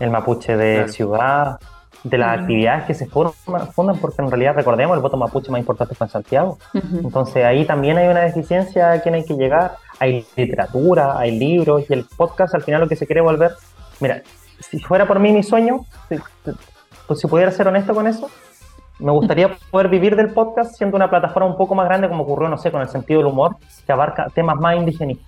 el 0.00 0.10
mapuche 0.10 0.56
de 0.56 0.88
ciudad, 0.88 1.60
de 2.02 2.18
las 2.18 2.40
actividades 2.40 2.86
que 2.86 2.94
se 2.94 3.06
fundan, 3.06 3.98
porque 4.00 4.22
en 4.22 4.28
realidad 4.28 4.56
recordemos, 4.56 4.96
el 4.96 5.02
voto 5.02 5.16
mapuche 5.16 5.52
más 5.52 5.60
importante 5.60 5.94
fue 5.94 6.08
en 6.08 6.10
Santiago. 6.10 6.58
Entonces 6.74 7.44
ahí 7.44 7.64
también 7.64 7.96
hay 7.96 8.08
una 8.08 8.22
deficiencia 8.22 8.90
a 8.90 9.00
quien 9.00 9.14
hay 9.14 9.24
que 9.24 9.34
llegar. 9.34 9.76
Hay 10.00 10.26
literatura, 10.34 11.16
hay 11.16 11.38
libros 11.38 11.84
y 11.88 11.92
el 11.92 12.06
podcast 12.06 12.56
al 12.56 12.62
final 12.62 12.80
lo 12.80 12.88
que 12.88 12.96
se 12.96 13.06
quiere 13.06 13.20
volver. 13.20 13.52
Mira, 14.00 14.20
si 14.58 14.80
fuera 14.80 15.06
por 15.06 15.20
mí 15.20 15.30
mi 15.30 15.44
sueño, 15.44 15.84
pues 17.10 17.18
si 17.18 17.26
pudiera 17.26 17.50
ser 17.50 17.66
honesto 17.66 17.92
con 17.92 18.06
eso, 18.06 18.30
me 19.00 19.10
gustaría 19.10 19.50
poder 19.72 19.88
vivir 19.88 20.14
del 20.14 20.32
podcast 20.32 20.76
siendo 20.76 20.96
una 20.96 21.10
plataforma 21.10 21.48
un 21.48 21.56
poco 21.56 21.74
más 21.74 21.84
grande 21.86 22.08
como 22.08 22.22
ocurrió, 22.22 22.48
no 22.48 22.56
sé, 22.56 22.70
con 22.70 22.80
el 22.80 22.88
sentido 22.88 23.18
del 23.18 23.26
humor, 23.26 23.56
que 23.84 23.90
abarca 23.90 24.28
temas 24.32 24.54
más 24.60 24.76
indigenistas. 24.76 25.26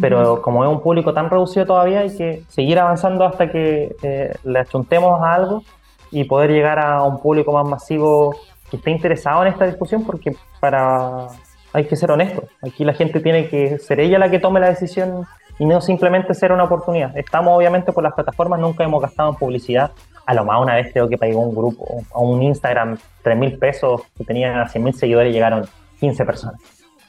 Pero 0.00 0.42
como 0.42 0.64
es 0.64 0.68
un 0.68 0.80
público 0.80 1.14
tan 1.14 1.30
reducido 1.30 1.66
todavía, 1.66 2.00
hay 2.00 2.16
que 2.16 2.42
seguir 2.48 2.80
avanzando 2.80 3.24
hasta 3.24 3.48
que 3.48 3.94
eh, 4.02 4.34
le 4.42 4.58
achuntemos 4.58 5.22
a 5.22 5.34
algo 5.34 5.62
y 6.10 6.24
poder 6.24 6.50
llegar 6.50 6.80
a 6.80 7.04
un 7.04 7.20
público 7.20 7.52
más 7.52 7.64
masivo 7.64 8.34
que 8.68 8.78
esté 8.78 8.90
interesado 8.90 9.42
en 9.42 9.52
esta 9.52 9.66
discusión, 9.66 10.02
porque 10.04 10.34
para 10.58 11.28
hay 11.72 11.84
que 11.84 11.94
ser 11.94 12.10
honesto. 12.10 12.42
Aquí 12.60 12.84
la 12.84 12.94
gente 12.94 13.20
tiene 13.20 13.48
que 13.48 13.78
ser 13.78 14.00
ella 14.00 14.18
la 14.18 14.32
que 14.32 14.40
tome 14.40 14.58
la 14.58 14.68
decisión 14.68 15.28
y 15.60 15.64
no 15.64 15.80
simplemente 15.80 16.34
ser 16.34 16.50
una 16.50 16.64
oportunidad. 16.64 17.16
Estamos 17.16 17.56
obviamente 17.56 17.92
por 17.92 18.02
las 18.02 18.14
plataformas, 18.14 18.58
nunca 18.58 18.82
hemos 18.82 19.00
gastado 19.00 19.28
en 19.28 19.36
publicidad, 19.36 19.92
a 20.26 20.34
lo 20.34 20.44
más 20.44 20.60
una 20.60 20.74
vez 20.74 20.92
creo 20.92 21.08
que 21.08 21.18
pagó 21.18 21.40
un 21.40 21.54
grupo, 21.54 22.02
a 22.12 22.18
un 22.18 22.42
Instagram, 22.42 22.96
3 23.22 23.38
mil 23.38 23.58
pesos, 23.58 24.02
que 24.16 24.24
tenía 24.24 24.66
100 24.66 24.84
mil 24.84 24.94
seguidores 24.94 25.30
y 25.30 25.34
llegaron 25.34 25.66
15 26.00 26.24
personas. 26.24 26.60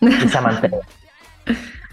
Y 0.01 0.27
se 0.27 0.39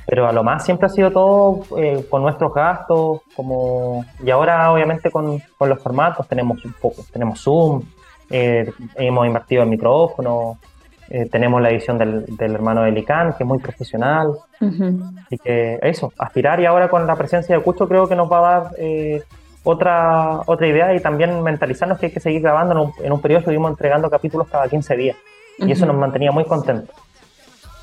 Pero 0.06 0.28
a 0.28 0.32
lo 0.32 0.42
más 0.42 0.64
siempre 0.64 0.86
ha 0.86 0.88
sido 0.88 1.10
todo 1.10 1.62
eh, 1.78 2.04
con 2.10 2.22
nuestros 2.22 2.52
gastos, 2.52 3.20
como 3.36 4.04
y 4.22 4.30
ahora 4.30 4.70
obviamente 4.72 5.10
con, 5.10 5.40
con 5.56 5.68
los 5.68 5.80
formatos 5.80 6.26
tenemos 6.26 6.62
un 6.64 6.72
poco, 6.72 7.04
tenemos 7.12 7.40
Zoom, 7.40 7.82
eh, 8.28 8.70
hemos 8.96 9.26
invertido 9.26 9.62
en 9.62 9.70
micrófono, 9.70 10.58
eh, 11.08 11.28
tenemos 11.30 11.62
la 11.62 11.70
edición 11.70 11.98
del, 11.98 12.26
del, 12.36 12.54
hermano 12.54 12.82
de 12.82 12.90
Lican, 12.90 13.34
que 13.34 13.44
es 13.44 13.46
muy 13.46 13.58
profesional. 13.58 14.32
y 15.30 15.38
que 15.38 15.78
eso, 15.82 16.12
aspirar 16.18 16.60
y 16.60 16.66
ahora 16.66 16.88
con 16.88 17.06
la 17.06 17.16
presencia 17.16 17.56
de 17.56 17.62
Cucho 17.62 17.88
creo 17.88 18.06
que 18.06 18.16
nos 18.16 18.30
va 18.30 18.38
a 18.38 18.60
dar 18.60 18.70
otra, 19.64 20.40
otra 20.46 20.66
idea 20.66 20.94
y 20.94 21.00
también 21.00 21.42
mentalizarnos 21.42 21.98
que 21.98 22.06
hay 22.06 22.12
que 22.12 22.20
seguir 22.20 22.42
grabando. 22.42 22.72
En 22.72 22.78
un, 22.78 22.92
en 23.02 23.12
un 23.12 23.20
periodo 23.20 23.40
estuvimos 23.40 23.70
entregando 23.70 24.10
capítulos 24.10 24.48
cada 24.48 24.68
15 24.68 24.96
días 24.96 25.16
y 25.58 25.70
eso 25.70 25.86
nos 25.86 25.96
mantenía 25.96 26.32
muy 26.32 26.44
contentos. 26.44 26.94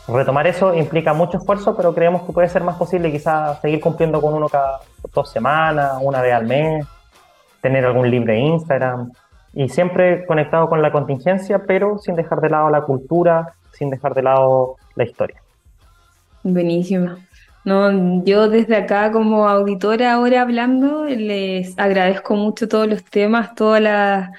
Retomar 0.07 0.47
eso 0.47 0.73
implica 0.73 1.13
mucho 1.13 1.37
esfuerzo, 1.37 1.75
pero 1.77 1.93
creemos 1.93 2.23
que 2.23 2.33
puede 2.33 2.49
ser 2.49 2.63
más 2.63 2.77
posible 2.77 3.11
quizás 3.11 3.61
seguir 3.61 3.79
cumpliendo 3.79 4.19
con 4.19 4.33
uno 4.33 4.49
cada 4.49 4.79
dos 5.13 5.31
semanas, 5.31 5.93
una 6.01 6.21
vez 6.21 6.33
al 6.33 6.47
mes, 6.47 6.85
tener 7.61 7.85
algún 7.85 8.09
libre 8.09 8.39
Instagram 8.39 9.11
y 9.53 9.69
siempre 9.69 10.25
conectado 10.25 10.67
con 10.67 10.81
la 10.81 10.91
contingencia, 10.91 11.63
pero 11.67 11.99
sin 11.99 12.15
dejar 12.15 12.41
de 12.41 12.49
lado 12.49 12.69
la 12.69 12.81
cultura, 12.81 13.53
sin 13.71 13.89
dejar 13.89 14.15
de 14.15 14.23
lado 14.23 14.77
la 14.95 15.03
historia. 15.03 15.41
Buenísimo. 16.43 17.15
No, 17.65 18.23
yo 18.23 18.49
desde 18.49 18.77
acá 18.77 19.11
como 19.11 19.47
auditora 19.47 20.13
ahora 20.13 20.41
hablando, 20.41 21.05
les 21.05 21.77
agradezco 21.77 22.35
mucho 22.35 22.67
todos 22.67 22.87
los 22.87 23.03
temas, 23.03 23.53
toda 23.53 23.79
la, 23.79 24.31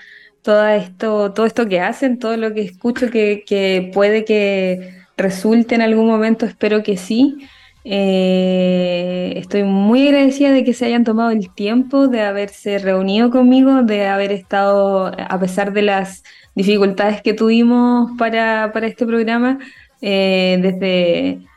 todo 0.42 0.66
esto, 0.68 1.32
todo 1.32 1.46
esto 1.46 1.68
que 1.68 1.80
hacen, 1.80 2.18
todo 2.18 2.36
lo 2.36 2.54
que 2.54 2.62
escucho 2.62 3.10
que, 3.10 3.90
puede 3.92 4.24
que 4.24 4.94
resulte 5.16 5.74
en 5.74 5.82
algún 5.82 6.06
momento, 6.06 6.46
espero 6.46 6.82
que 6.82 6.96
sí. 6.96 7.36
Eh, 7.84 9.34
estoy 9.36 9.64
muy 9.64 10.08
agradecida 10.08 10.50
de 10.50 10.64
que 10.64 10.74
se 10.74 10.86
hayan 10.86 11.04
tomado 11.04 11.30
el 11.30 11.52
tiempo, 11.54 12.08
de 12.08 12.22
haberse 12.22 12.78
reunido 12.78 13.30
conmigo, 13.30 13.82
de 13.82 14.06
haber 14.06 14.32
estado, 14.32 15.06
a 15.06 15.40
pesar 15.40 15.72
de 15.72 15.82
las 15.82 16.22
dificultades 16.54 17.22
que 17.22 17.34
tuvimos 17.34 18.12
para, 18.18 18.72
este 18.82 19.06
programa, 19.06 19.58
eh, 20.02 20.58
desde 20.62 21.49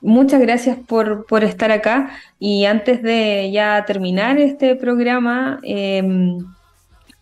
muchas 0.00 0.40
gracias 0.40 0.78
por, 0.78 1.44
estar 1.44 1.70
acá. 1.70 2.10
Y 2.38 2.64
antes 2.64 3.02
de 3.02 3.50
ya 3.52 3.84
terminar 3.86 4.38
este 4.38 4.76
programa, 4.76 5.60
em, 5.62 6.38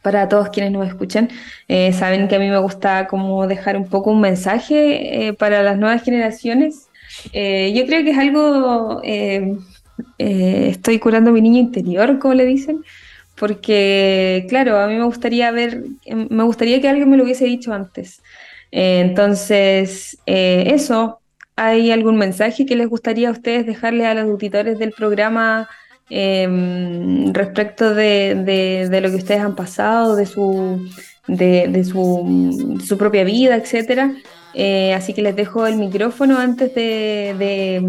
para 0.02 0.28
todos 0.28 0.48
quienes 0.50 0.72
nos 0.72 0.88
escuchan, 0.88 1.30
eh, 1.68 1.92
saben 1.92 2.28
que 2.28 2.36
a 2.36 2.38
mí 2.38 2.48
me 2.48 2.58
gusta 2.58 3.06
como 3.06 3.46
dejar 3.46 3.76
un 3.76 3.88
poco 3.88 4.10
un 4.10 4.20
mensaje 4.20 5.28
eh, 5.28 5.32
para 5.32 5.62
las 5.62 5.78
nuevas 5.78 6.02
generaciones. 6.02 6.88
Eh, 7.32 7.72
yo 7.74 7.86
creo 7.86 8.02
que 8.02 8.10
es 8.10 8.18
algo, 8.18 9.00
eh, 9.04 9.56
estoy 10.18 10.98
curando 10.98 11.30
mi 11.32 11.40
niño 11.40 11.60
interior, 11.60 12.18
como 12.18 12.34
le 12.34 12.44
dicen, 12.44 12.82
porque, 13.36 14.46
claro, 14.48 14.78
a 14.78 14.86
mí 14.88 14.96
me 14.96 15.04
gustaría 15.04 15.50
ver, 15.50 15.84
me 16.06 16.42
gustaría 16.44 16.80
que 16.80 16.88
alguien 16.88 17.10
me 17.10 17.16
lo 17.16 17.24
hubiese 17.24 17.44
dicho 17.44 17.72
antes. 17.72 18.22
entonces, 18.72 20.18
eso, 20.26 21.21
¿hay 21.56 21.90
algún 21.90 22.16
mensaje 22.16 22.66
que 22.66 22.76
les 22.76 22.88
gustaría 22.88 23.28
a 23.28 23.32
ustedes 23.32 23.66
dejarle 23.66 24.06
a 24.06 24.14
los 24.14 24.24
auditores 24.24 24.78
del 24.78 24.92
programa? 24.92 25.68
Em, 26.14 27.32
respecto 27.32 27.94
de, 27.94 29.00
lo 29.02 29.08
que 29.10 29.16
ustedes 29.16 29.40
han 29.40 29.56
pasado, 29.56 30.14
de 30.14 30.26
su, 30.26 30.86
de, 31.26 31.84
su, 31.84 32.98
propia 32.98 33.24
vida, 33.24 33.56
etcétera. 33.56 34.14
Eh, 34.52 34.92
así 34.92 35.14
que 35.14 35.22
les 35.22 35.34
dejo 35.34 35.66
el 35.66 35.76
micrófono 35.76 36.38
antes 36.38 36.74
de, 36.74 37.82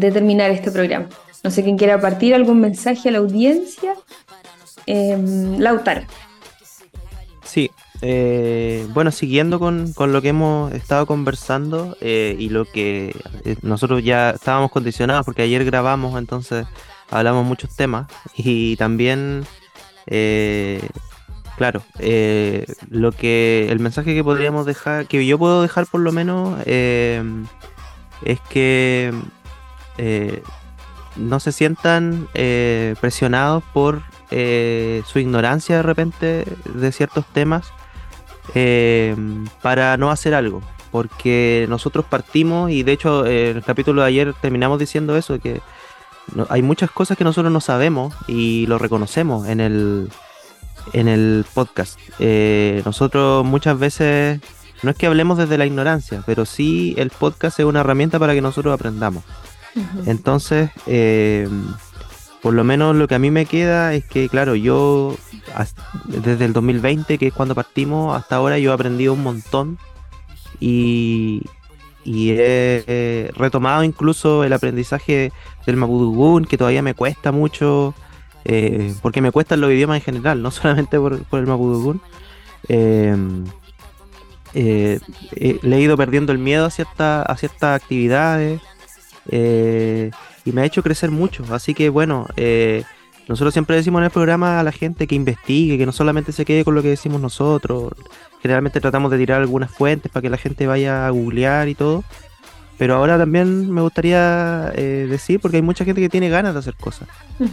terminar 0.00 0.50
este 0.50 0.72
programa. 0.72 1.08
No 1.44 1.52
sé 1.52 1.62
quién 1.62 1.78
quiera 1.78 2.00
partir, 2.00 2.34
algún 2.34 2.60
mensaje 2.60 3.10
a 3.10 3.12
la 3.12 3.18
audiencia. 3.18 3.94
Eh, 4.86 5.16
Lautaro. 5.58 6.02
Sí, 7.44 7.70
eh, 8.02 8.86
bueno, 8.92 9.10
siguiendo 9.10 9.58
con, 9.58 9.92
con, 9.92 10.12
lo 10.12 10.22
que 10.22 10.28
hemos 10.28 10.72
estado 10.72 11.06
conversando 11.06 11.96
eh, 12.00 12.36
y 12.38 12.48
lo 12.48 12.64
que 12.64 13.14
nosotros 13.62 14.04
ya 14.04 14.30
estábamos 14.30 14.70
condicionados, 14.70 15.24
porque 15.24 15.42
ayer 15.42 15.64
grabamos, 15.64 16.18
entonces 16.18 16.66
hablamos 17.10 17.46
muchos 17.46 17.74
temas 17.74 18.06
y 18.36 18.76
también 18.76 19.46
Claro, 21.58 21.82
eh, 21.98 22.66
lo 22.88 23.10
que 23.10 23.66
el 23.68 23.80
mensaje 23.80 24.14
que 24.14 24.22
podríamos 24.22 24.64
dejar, 24.64 25.08
que 25.08 25.26
yo 25.26 25.38
puedo 25.38 25.60
dejar 25.60 25.86
por 25.86 26.00
lo 26.00 26.12
menos, 26.12 26.56
eh, 26.66 27.20
es 28.22 28.38
que 28.48 29.12
eh, 29.98 30.40
no 31.16 31.40
se 31.40 31.50
sientan 31.50 32.28
presionados 33.00 33.64
por 33.72 34.02
su 34.30 35.18
ignorancia 35.18 35.78
de 35.78 35.82
repente 35.82 36.44
de 36.74 36.92
ciertos 36.92 37.26
temas 37.26 37.72
para 39.62 39.96
no 39.96 40.10
hacer 40.10 40.34
algo, 40.34 40.62
porque 40.90 41.66
nosotros 41.68 42.04
partimos 42.04 42.70
y 42.70 42.82
de 42.82 42.92
hecho 42.92 43.26
en 43.26 43.58
el 43.58 43.64
capítulo 43.64 44.02
de 44.02 44.08
ayer 44.08 44.34
terminamos 44.40 44.78
diciendo 44.78 45.16
eso, 45.16 45.38
que 45.38 45.60
hay 46.48 46.62
muchas 46.62 46.90
cosas 46.90 47.16
que 47.16 47.24
nosotros 47.24 47.52
no 47.52 47.60
sabemos 47.60 48.14
y 48.26 48.66
lo 48.66 48.78
reconocemos 48.78 49.48
en 49.48 49.60
el 49.60 50.10
en 50.92 51.08
el 51.08 51.44
podcast. 51.54 51.98
Eh, 52.18 52.82
nosotros 52.84 53.44
muchas 53.44 53.78
veces, 53.78 54.40
no 54.82 54.90
es 54.90 54.96
que 54.96 55.06
hablemos 55.06 55.38
desde 55.38 55.58
la 55.58 55.66
ignorancia, 55.66 56.22
pero 56.26 56.46
sí 56.46 56.94
el 56.98 57.10
podcast 57.10 57.58
es 57.60 57.66
una 57.66 57.80
herramienta 57.80 58.18
para 58.18 58.34
que 58.34 58.40
nosotros 58.40 58.74
aprendamos. 58.74 59.24
Entonces, 60.06 60.70
eh, 60.86 61.48
por 62.42 62.54
lo 62.54 62.64
menos 62.64 62.94
lo 62.94 63.08
que 63.08 63.14
a 63.14 63.18
mí 63.18 63.30
me 63.30 63.46
queda 63.46 63.94
es 63.94 64.04
que, 64.04 64.28
claro, 64.28 64.54
yo 64.54 65.16
desde 66.04 66.44
el 66.44 66.52
2020, 66.52 67.18
que 67.18 67.28
es 67.28 67.34
cuando 67.34 67.54
partimos, 67.54 68.16
hasta 68.16 68.36
ahora 68.36 68.58
yo 68.58 68.70
he 68.70 68.74
aprendido 68.74 69.12
un 69.14 69.22
montón 69.22 69.78
y, 70.60 71.42
he, 72.04 73.30
retomado 73.36 73.82
incluso 73.82 74.44
el 74.44 74.52
aprendizaje 74.52 75.32
del 75.66 75.76
Mapudugun, 75.76 76.44
que 76.44 76.56
todavía 76.56 76.82
me 76.82 76.94
cuesta 76.94 77.32
mucho 77.32 77.94
eh, 78.44 78.94
porque 79.02 79.20
me 79.20 79.32
cuestan 79.32 79.60
los 79.60 79.70
idiomas 79.72 79.96
en 79.98 80.02
general, 80.02 80.40
no 80.40 80.50
solamente 80.52 80.98
por, 80.98 81.14
el 81.14 81.46
Mapudungun. 81.46 82.00
Eh, 82.68 83.16
eh, 84.54 85.00
le 85.62 85.76
he 85.76 85.80
ido 85.80 85.96
perdiendo 85.96 86.32
el 86.32 86.38
miedo 86.38 86.66
a, 86.66 86.70
cierta, 86.70 87.22
a 87.22 87.36
ciertas 87.36 87.80
actividades 87.80 88.60
y 90.44 90.52
me 90.52 90.62
ha 90.62 90.64
hecho 90.64 90.82
crecer 90.82 91.10
mucho. 91.10 91.44
Así 91.50 91.74
que 91.74 91.88
bueno, 91.88 92.26
nosotros 93.28 93.52
siempre 93.52 93.76
decimos 93.76 94.00
en 94.00 94.06
el 94.06 94.10
programa 94.10 94.58
a 94.58 94.62
la 94.62 94.72
gente 94.72 95.06
que 95.06 95.14
investigue, 95.14 95.76
que 95.76 95.84
no 95.84 95.92
solamente 95.92 96.32
se 96.32 96.46
quede 96.46 96.64
con 96.64 96.74
lo 96.74 96.82
que 96.82 96.88
decimos 96.88 97.20
nosotros. 97.20 97.92
Generalmente 98.40 98.80
tratamos 98.80 99.10
de 99.10 99.18
tirar 99.18 99.42
algunas 99.42 99.70
fuentes 99.70 100.10
para 100.10 100.22
que 100.22 100.30
la 100.30 100.38
gente 100.38 100.66
vaya 100.66 101.06
a 101.06 101.10
googlear 101.10 101.68
y 101.68 101.74
todo. 101.74 102.04
Pero 102.78 102.94
ahora 102.94 103.18
también 103.18 103.70
me 103.70 103.82
gustaría 103.82 104.72
eh, 104.74 105.06
decir, 105.10 105.40
porque 105.40 105.58
hay 105.58 105.62
mucha 105.62 105.84
gente 105.84 106.00
que 106.00 106.08
tiene 106.08 106.30
ganas 106.30 106.54
de 106.54 106.60
hacer 106.60 106.74
cosas 106.76 107.08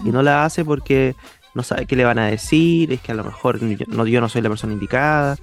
y 0.05 0.11
no 0.11 0.21
la 0.21 0.45
hace 0.45 0.63
porque 0.63 1.15
no 1.55 1.63
sabe 1.63 1.87
qué 1.87 1.95
le 1.95 2.05
van 2.05 2.19
a 2.19 2.27
decir, 2.27 2.93
es 2.93 3.01
que 3.01 3.11
a 3.11 3.15
lo 3.15 3.23
mejor 3.23 3.59
yo 3.59 3.85
no, 3.87 4.05
yo 4.05 4.21
no 4.21 4.29
soy 4.29 4.41
la 4.43 4.49
persona 4.49 4.73
indicada. 4.73 5.35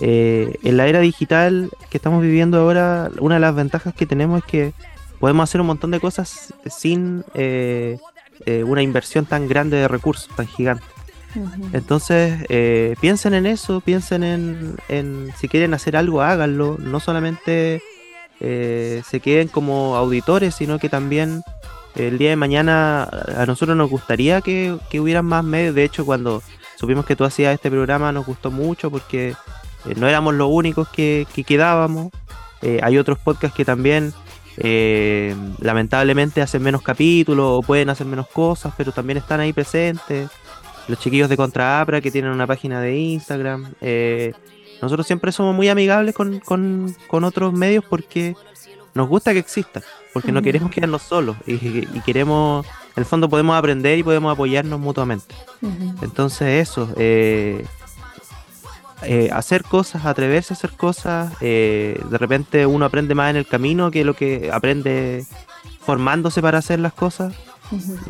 Eh, 0.00 0.56
en 0.64 0.76
la 0.76 0.88
era 0.88 1.00
digital 1.00 1.70
que 1.90 1.98
estamos 1.98 2.22
viviendo 2.22 2.58
ahora, 2.58 3.10
una 3.20 3.34
de 3.34 3.40
las 3.40 3.54
ventajas 3.54 3.94
que 3.94 4.06
tenemos 4.06 4.38
es 4.38 4.44
que 4.44 4.72
podemos 5.18 5.48
hacer 5.48 5.60
un 5.60 5.68
montón 5.68 5.90
de 5.90 6.00
cosas 6.00 6.54
sin 6.66 7.24
eh, 7.34 7.98
una 8.64 8.82
inversión 8.82 9.26
tan 9.26 9.48
grande 9.48 9.76
de 9.76 9.88
recursos, 9.88 10.28
tan 10.34 10.46
gigante. 10.46 10.84
Entonces, 11.72 12.46
piensen 13.00 13.34
en 13.34 13.46
eso, 13.46 13.80
piensen 13.80 14.22
en, 14.22 14.76
en 14.88 15.32
si 15.38 15.48
quieren 15.48 15.74
hacer 15.74 15.96
algo, 15.96 16.22
háganlo, 16.22 16.76
no 16.78 17.00
solamente 17.00 17.82
eh, 18.40 19.02
se 19.08 19.20
queden 19.20 19.48
como 19.48 19.96
auditores, 19.96 20.54
sino 20.54 20.78
que 20.78 20.88
también 20.88 21.42
el 21.96 22.18
día 22.18 22.30
de 22.30 22.36
mañana 22.36 23.08
a 23.36 23.46
nosotros 23.46 23.76
nos 23.76 23.90
gustaría 23.90 24.40
que, 24.40 24.78
hubieran 24.94 25.26
más 25.26 25.44
medios. 25.44 25.74
De 25.74 25.84
hecho, 25.84 26.06
cuando 26.06 26.42
supimos 26.76 27.04
que 27.04 27.16
tú 27.16 27.24
hacías 27.24 27.54
este 27.54 27.70
programa 27.70 28.12
nos 28.12 28.26
gustó 28.26 28.50
mucho 28.50 28.90
porque 28.90 29.30
eh, 29.84 29.94
no 29.96 30.08
éramos 30.08 30.34
los 30.34 30.48
únicos 30.50 30.88
que, 30.88 31.26
quedábamos. 31.46 32.12
Eh, 32.62 32.80
hay 32.82 32.98
otros 32.98 33.18
podcasts 33.18 33.56
que 33.56 33.64
también 33.64 34.12
lamentablemente 35.60 36.42
hacen 36.42 36.62
menos 36.62 36.82
capítulos 36.82 37.46
o 37.48 37.62
pueden 37.62 37.90
hacer 37.90 38.06
menos 38.06 38.28
cosas, 38.28 38.72
pero 38.76 38.92
también 38.92 39.18
están 39.18 39.40
ahí 39.40 39.52
presentes. 39.52 40.30
Los 40.88 40.98
chiquillos 40.98 41.28
de 41.28 41.36
Contra 41.36 41.80
Apra 41.80 42.00
que 42.00 42.10
tienen 42.10 42.32
una 42.32 42.46
página 42.46 42.80
de 42.80 42.98
Instagram. 42.98 43.74
Nosotros 44.80 45.06
siempre 45.06 45.32
somos 45.32 45.54
muy 45.54 45.68
amigables 45.68 46.14
con, 46.14 46.94
otros 47.10 47.52
medios 47.52 47.84
porque 47.88 48.36
nos 48.94 49.08
gusta 49.08 49.32
que 49.32 49.38
existan, 49.40 49.82
porque 50.12 50.32
no 50.32 50.42
queremos 50.42 50.70
quedarnos 50.70 51.02
solos 51.02 51.36
y, 51.46 51.58
queremos, 52.00 52.66
en 52.66 53.00
el 53.00 53.04
fondo 53.04 53.28
podemos 53.28 53.56
aprender 53.56 53.98
y 53.98 54.02
podemos 54.02 54.32
apoyarnos 54.32 54.78
mutuamente. 54.78 55.34
Entonces 56.02 56.68
eso, 56.68 56.88
eh, 56.96 57.64
eh, 59.02 59.30
hacer 59.32 59.62
cosas, 59.62 60.04
atreverse 60.04 60.52
a 60.52 60.56
hacer 60.56 60.72
cosas, 60.72 61.32
eh, 61.40 62.00
de 62.10 62.18
repente 62.18 62.66
uno 62.66 62.84
aprende 62.84 63.14
más 63.14 63.30
en 63.30 63.36
el 63.36 63.46
camino 63.46 63.90
que 63.90 64.04
lo 64.04 64.14
que 64.14 64.50
aprende 64.52 65.24
formándose 65.80 66.42
para 66.42 66.58
hacer 66.58 66.80
las 66.80 66.92
cosas. 66.92 67.34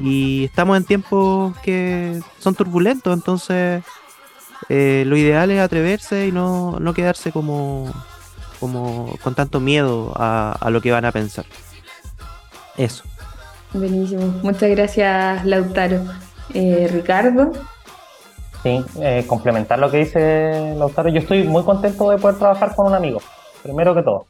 Y 0.01 0.45
estamos 0.45 0.77
en 0.77 0.85
tiempos 0.85 1.57
que 1.59 2.21
son 2.39 2.55
turbulentos, 2.55 3.13
entonces 3.13 3.83
eh, 4.69 5.05
lo 5.07 5.17
ideal 5.17 5.51
es 5.51 5.61
atreverse 5.61 6.27
y 6.27 6.33
no, 6.33 6.79
quedarse 6.95 7.33
como, 7.33 7.93
como 8.61 9.17
con 9.23 9.35
tanto 9.35 9.61
miedo 9.61 10.13
a, 10.17 10.69
lo 10.71 10.81
que 10.81 10.93
van 10.93 11.05
a 11.05 11.13
pensar. 11.13 11.45
Eso. 12.77 13.05
Buenísimo. 13.73 14.27
Muchas 14.43 14.71
gracias, 14.71 15.45
Lautaro. 15.45 16.05
Eh, 16.55 16.89
Ricardo. 16.93 17.53
Sí, 18.63 18.85
eh, 19.01 19.25
complementar 19.27 19.79
lo 19.79 19.91
que 19.91 19.99
dice 19.99 20.75
Lautaro. 20.77 21.09
Yo 21.09 21.21
estoy 21.21 21.45
muy 21.45 21.63
contento 21.63 22.11
de 22.11 22.19
poder 22.19 22.39
trabajar 22.39 22.75
con 22.75 22.87
un 22.87 22.95
amigo, 22.95 23.21
primero 23.63 23.95
que 23.95 24.03
todo. 24.03 24.27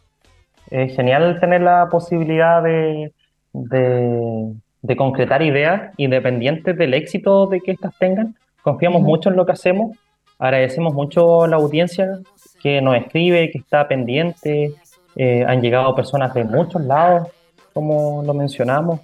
Es 0.71 0.95
genial 0.95 1.41
tener 1.41 1.63
la 1.63 1.89
posibilidad 1.91 2.63
de, 2.63 3.13
de, 3.53 4.53
de 4.83 4.97
concretar 4.97 5.43
ideas 5.43 5.93
independientes 5.97 6.77
del 6.77 6.95
éxito 6.95 7.47
de 7.47 7.61
que 7.61 7.73
éstas 7.73 7.95
tengan. 7.99 8.35
Confiamos 8.63 9.01
mucho 9.03 9.31
en 9.31 9.37
lo 9.37 9.47
que 9.47 9.53
hacemos 9.53 9.97
Agradecemos 10.39 10.95
mucho 10.95 11.49
la 11.49 11.57
audiencia 11.57 12.21
que 12.63 12.81
nos 12.81 12.97
escribe, 12.97 13.51
que 13.51 13.59
está 13.59 13.89
pendiente. 13.89 14.73
Eh, 15.17 15.45
han 15.45 15.61
llegado 15.61 15.95
personas 15.97 16.33
de 16.33 16.45
muchos 16.45 16.81
lados, 16.83 17.29
como 17.75 18.23
lo 18.25 18.35
mencionamos. 18.35 19.01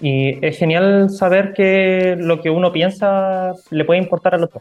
Y 0.00 0.44
es 0.44 0.58
genial 0.58 1.10
saber 1.10 1.54
que 1.54 2.16
lo 2.18 2.40
que 2.40 2.50
uno 2.50 2.72
piensa 2.72 3.52
le 3.70 3.84
puede 3.84 4.00
importar 4.00 4.34
al 4.34 4.44
otro. 4.44 4.60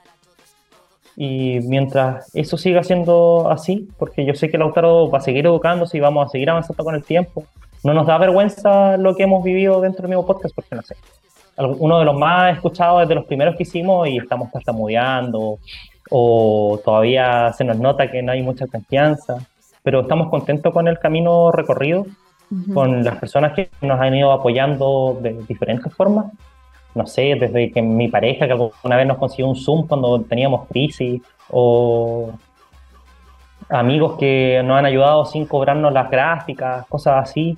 Y 1.17 1.59
mientras 1.61 2.33
eso 2.35 2.57
siga 2.57 2.83
siendo 2.83 3.49
así, 3.49 3.87
porque 3.97 4.25
yo 4.25 4.33
sé 4.33 4.49
que 4.49 4.57
Lautaro 4.57 5.09
va 5.09 5.19
a 5.19 5.21
seguir 5.21 5.45
educándose 5.45 5.97
y 5.97 6.01
vamos 6.01 6.25
a 6.25 6.29
seguir 6.29 6.49
avanzando 6.49 6.83
con 6.83 6.95
el 6.95 7.03
tiempo, 7.03 7.45
no 7.83 7.93
nos 7.93 8.07
da 8.07 8.17
vergüenza 8.17 8.97
lo 8.97 9.15
que 9.15 9.23
hemos 9.23 9.43
vivido 9.43 9.79
dentro 9.79 10.01
del 10.03 10.09
mismo 10.09 10.25
podcast, 10.25 10.53
porque 10.55 10.75
no 10.75 10.81
sé, 10.81 10.95
uno 11.57 11.99
de 11.99 12.05
los 12.05 12.17
más 12.17 12.55
escuchados 12.55 13.01
desde 13.01 13.15
los 13.15 13.25
primeros 13.25 13.55
que 13.55 13.63
hicimos 13.63 14.07
y 14.07 14.17
estamos 14.17 14.51
tartamudeando 14.51 15.59
o 16.09 16.79
todavía 16.83 17.53
se 17.53 17.63
nos 17.63 17.77
nota 17.77 18.11
que 18.11 18.21
no 18.21 18.31
hay 18.31 18.41
mucha 18.41 18.67
confianza, 18.67 19.37
pero 19.83 20.01
estamos 20.01 20.29
contentos 20.29 20.73
con 20.73 20.87
el 20.87 20.99
camino 20.99 21.51
recorrido, 21.51 22.05
con 22.73 23.03
las 23.03 23.17
personas 23.17 23.53
que 23.53 23.69
nos 23.81 23.99
han 23.99 24.15
ido 24.15 24.31
apoyando 24.31 25.17
de 25.21 25.33
diferentes 25.47 25.93
formas. 25.93 26.27
No 26.93 27.05
sé, 27.05 27.35
desde 27.39 27.71
que 27.71 27.81
mi 27.81 28.07
pareja, 28.07 28.45
que 28.45 28.53
alguna 28.53 28.95
vez 28.95 29.07
nos 29.07 29.17
consiguió 29.17 29.47
un 29.47 29.55
Zoom 29.55 29.87
cuando 29.87 30.21
teníamos 30.21 30.67
crisis, 30.67 31.21
o, 31.49 32.31
amigos 33.69 34.17
que 34.17 34.61
nos 34.63 34.77
han 34.77 34.85
ayudado 34.85 35.25
sin 35.25 35.45
cobrarnos 35.45 35.91
las 35.91 36.09
gráficas, 36.09 36.85
cosas 36.87 37.29
así, 37.29 37.57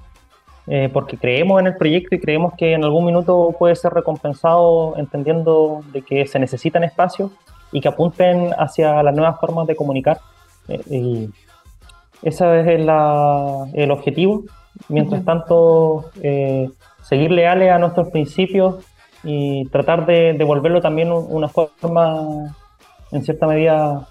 eh, 0.68 0.90
porque 0.92 1.18
creemos 1.18 1.60
en 1.60 1.68
el 1.68 1.76
proyecto 1.76 2.16
y 2.16 2.20
creemos 2.20 2.54
que 2.58 2.74
en 2.74 2.84
algún 2.84 3.06
minuto 3.06 3.56
puede 3.58 3.76
ser 3.76 3.94
recompensado 3.94 4.96
entendiendo 4.98 5.82
de 5.92 6.02
que 6.02 6.26
se 6.28 6.40
necesitan 6.40 6.84
espacios 6.84 7.32
y 7.72 7.82
que 7.82 7.88
apunten 7.88 8.52
hacia 8.58 9.02
las 9.04 9.16
nuevas 9.16 9.40
formas 9.40 9.68
de 9.68 9.76
comunicar. 9.76 10.20
Eh, 10.68 10.82
y 10.90 11.30
ese 12.22 12.62
es 12.62 12.68
el 12.68 13.92
objetivo. 13.92 14.44
Mientras 14.90 15.24
tanto, 15.26 16.12
eh, 16.22 16.70
seguir 17.04 17.32
leales 17.32 17.72
a 17.72 17.80
nuestros 17.80 18.10
principios 18.10 18.86
y 19.24 19.66
tratar 19.70 20.06
de 20.06 20.34
devolverlo 20.34 20.82
también 20.82 21.12
una 21.12 21.48
forma, 21.48 22.56
en 23.12 23.24
cierta 23.24 23.48
medida, 23.48 24.08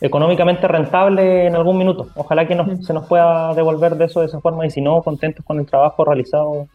económicamente 0.00 0.68
rentable 0.68 1.46
en 1.46 1.54
algún 1.54 1.78
minuto. 1.78 2.08
Ojalá 2.14 2.46
que 2.46 2.56
se 2.82 2.92
nos 2.92 3.06
pueda 3.06 3.54
devolver 3.54 3.96
de 3.96 4.06
eso 4.06 4.20
de 4.20 4.26
esa 4.26 4.40
forma 4.40 4.66
y 4.66 4.70
si 4.70 4.80
no, 4.80 5.02
contentos 5.02 5.44
con 5.44 5.58
el 5.58 5.66
trabajo 5.66 6.04
realizado 6.04 6.68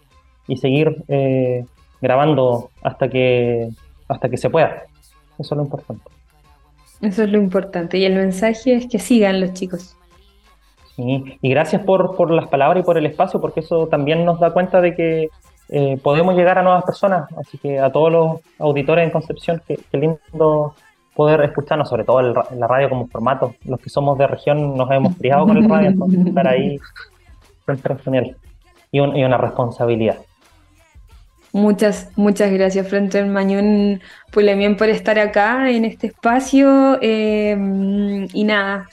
y 0.48 0.58
seguir 0.58 1.04
eh, 1.08 1.66
grabando 2.02 2.72
hasta 2.82 3.08
que, 3.10 3.70
hasta 4.08 4.30
que 4.30 4.38
se 4.38 4.50
pueda. 4.50 4.84
Eso 5.38 5.56
es 5.56 5.58
lo 5.58 5.64
importante. 5.64 6.04
Eso 7.02 7.24
es 7.24 7.30
lo 7.30 7.38
importante. 7.38 7.98
Y 7.98 8.06
el 8.06 8.16
mensaje 8.16 8.76
es 8.76 8.88
que 8.88 9.00
sigan 9.00 9.40
los 9.40 9.54
chicos. 9.54 9.96
Y 11.00 11.50
gracias 11.50 11.84
por, 11.84 12.16
por 12.16 12.32
las 12.32 12.48
palabras 12.48 12.82
y 12.82 12.86
por 12.86 12.98
el 12.98 13.06
espacio, 13.06 13.40
porque 13.40 13.62
eso 13.62 13.88
también 13.88 14.26
nos 14.26 14.40
da 14.40 14.52
cuenta 14.52 14.82
de 14.82 14.96
que 14.96 15.30
eh, 15.70 16.00
podemos 16.02 16.36
llegar 16.36 16.58
a 16.58 16.64
nuevas 16.64 16.84
personas. 16.84 17.30
Así 17.38 17.58
que 17.58 17.80
a 17.80 17.92
todos 17.92 18.12
los 18.12 18.40
auditores 18.58 19.06
en 19.06 19.12
Concepción, 19.12 19.62
qué, 19.68 19.78
lindo 19.94 20.74
poder 21.16 21.42
escucharnos, 21.42 21.90
sobre 21.90 22.04
todo 22.04 22.20
en 22.22 22.60
la 22.60 22.68
radio 22.68 22.90
como 22.90 23.08
formato. 23.08 23.56
Los 23.66 23.80
que 23.80 23.90
somos 23.90 24.18
de 24.18 24.28
región 24.28 24.76
nos 24.76 24.90
hemos 24.92 25.16
criado 25.16 25.46
con 25.46 25.58
el 25.58 25.70
radio, 25.70 25.90
entonces 25.90 26.26
estar 26.26 26.48
ahí 26.48 26.80
es 27.68 28.02
genial. 28.04 28.36
Y, 28.92 28.98
y, 28.98 29.24
una 29.24 29.38
responsabilidad. 29.38 30.18
Muchas, 31.52 32.12
muchas 32.16 32.52
gracias, 32.52 32.88
Frente 32.88 33.24
Mañón 33.26 34.02
Pulemien, 34.32 34.78
por 34.78 34.88
estar 34.90 35.20
acá 35.20 35.70
en 35.70 35.86
este 35.86 36.08
espacio. 36.08 36.98
Eh, 37.02 37.56
y 38.34 38.44
nada, 38.44 38.88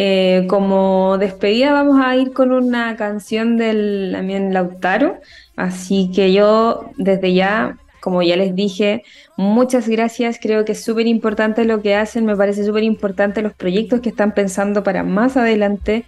eh, 0.00 0.46
como 0.48 1.18
despedida 1.18 1.72
vamos 1.72 2.00
a 2.00 2.14
ir 2.14 2.32
con 2.32 2.52
una 2.52 2.94
canción 2.94 3.56
del 3.56 4.10
también 4.12 4.54
Lautaro, 4.54 5.18
así 5.56 6.12
que 6.14 6.32
yo 6.32 6.90
desde 6.96 7.34
ya, 7.34 7.76
como 7.98 8.22
ya 8.22 8.36
les 8.36 8.54
dije, 8.54 9.02
muchas 9.36 9.88
gracias, 9.88 10.38
creo 10.40 10.64
que 10.64 10.70
es 10.72 10.84
súper 10.84 11.08
importante 11.08 11.64
lo 11.64 11.82
que 11.82 11.96
hacen, 11.96 12.26
me 12.26 12.36
parece 12.36 12.64
súper 12.64 12.84
importante 12.84 13.42
los 13.42 13.54
proyectos 13.54 14.00
que 14.00 14.10
están 14.10 14.34
pensando 14.34 14.84
para 14.84 15.02
más 15.02 15.36
adelante. 15.36 16.04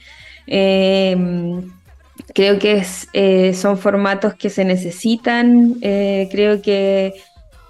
Eh, 0.46 1.60
creo 2.32 2.60
que 2.60 2.84
eh, 3.12 3.54
son 3.54 3.76
formatos 3.76 4.34
que 4.34 4.50
se 4.50 4.64
necesitan, 4.64 5.74
creo 5.80 6.62
que 6.62 7.14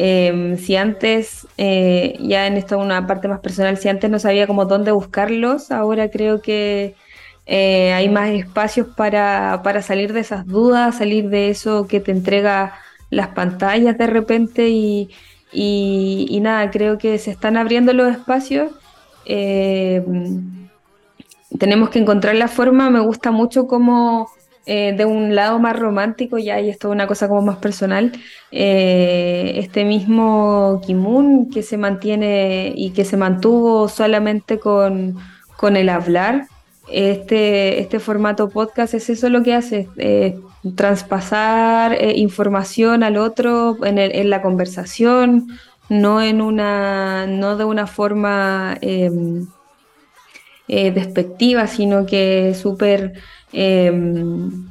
Em, 0.02 0.56
si 0.56 0.76
antes, 0.76 1.46
eh, 1.58 2.16
ya 2.20 2.46
en 2.46 2.56
esto 2.56 2.78
una 2.78 3.06
parte 3.06 3.28
más 3.28 3.40
personal, 3.40 3.76
si 3.76 3.90
antes 3.90 4.08
no 4.10 4.18
sabía 4.18 4.46
como 4.46 4.64
dónde 4.64 4.92
buscarlos, 4.92 5.70
ahora 5.70 6.10
creo 6.10 6.40
que 6.40 6.94
eh, 7.44 7.92
hay 7.92 8.08
más 8.08 8.30
espacios 8.30 8.86
para, 8.96 9.60
salir 9.82 10.14
de 10.14 10.20
esas 10.20 10.46
dudas, 10.46 10.96
salir 10.96 11.28
de 11.28 11.50
eso 11.50 11.86
que 11.86 12.00
te 12.00 12.12
entrega 12.12 12.72
las 13.10 13.28
pantallas 13.28 13.98
de 13.98 14.06
repente 14.06 14.70
y, 14.70 16.40
nada, 16.40 16.70
creo 16.70 16.96
que 16.96 17.18
se 17.18 17.30
están 17.32 17.58
abriendo 17.58 17.92
los 17.92 18.10
espacios. 18.10 18.72
Em, 19.26 20.70
tenemos 21.58 21.90
que 21.90 21.98
encontrar 21.98 22.36
la 22.36 22.48
forma, 22.48 22.88
me 22.88 23.00
gusta 23.00 23.32
mucho 23.32 23.66
cómo 23.66 24.30
eh, 24.66 24.94
de 24.96 25.04
un 25.04 25.34
lado 25.34 25.58
más 25.58 25.78
romántico, 25.78 26.38
ya 26.38 26.60
y 26.60 26.68
esto 26.68 26.88
es 26.88 26.92
una 26.92 27.06
cosa 27.06 27.28
como 27.28 27.42
más 27.42 27.56
personal, 27.56 28.12
eh, 28.52 29.54
este 29.56 29.84
mismo 29.84 30.80
Kimun 30.84 31.50
que 31.50 31.62
se 31.62 31.78
mantiene 31.78 32.72
y 32.76 32.90
que 32.90 33.04
se 33.04 33.16
mantuvo 33.16 33.88
solamente 33.88 34.58
con, 34.58 35.16
con 35.56 35.76
el 35.76 35.88
hablar, 35.88 36.46
este, 36.90 37.80
este 37.80 38.00
formato 38.00 38.50
podcast 38.50 38.94
es 38.94 39.08
eso 39.10 39.28
lo 39.30 39.42
que 39.42 39.54
hace, 39.54 39.88
eh, 39.96 40.38
traspasar 40.74 41.96
información 42.16 43.02
al 43.02 43.16
otro 43.16 43.84
en, 43.84 43.98
en, 43.98 44.28
la 44.28 44.42
conversación, 44.42 45.48
no 45.88 46.20
en 46.20 46.42
una, 46.42 47.26
no 47.26 47.56
de 47.56 47.64
una 47.64 47.86
forma 47.86 48.76
em, 50.70 50.94
despectiva, 50.94 51.66
sino 51.66 52.06
que 52.06 52.54
súper 52.54 53.14
Em, 53.52 54.68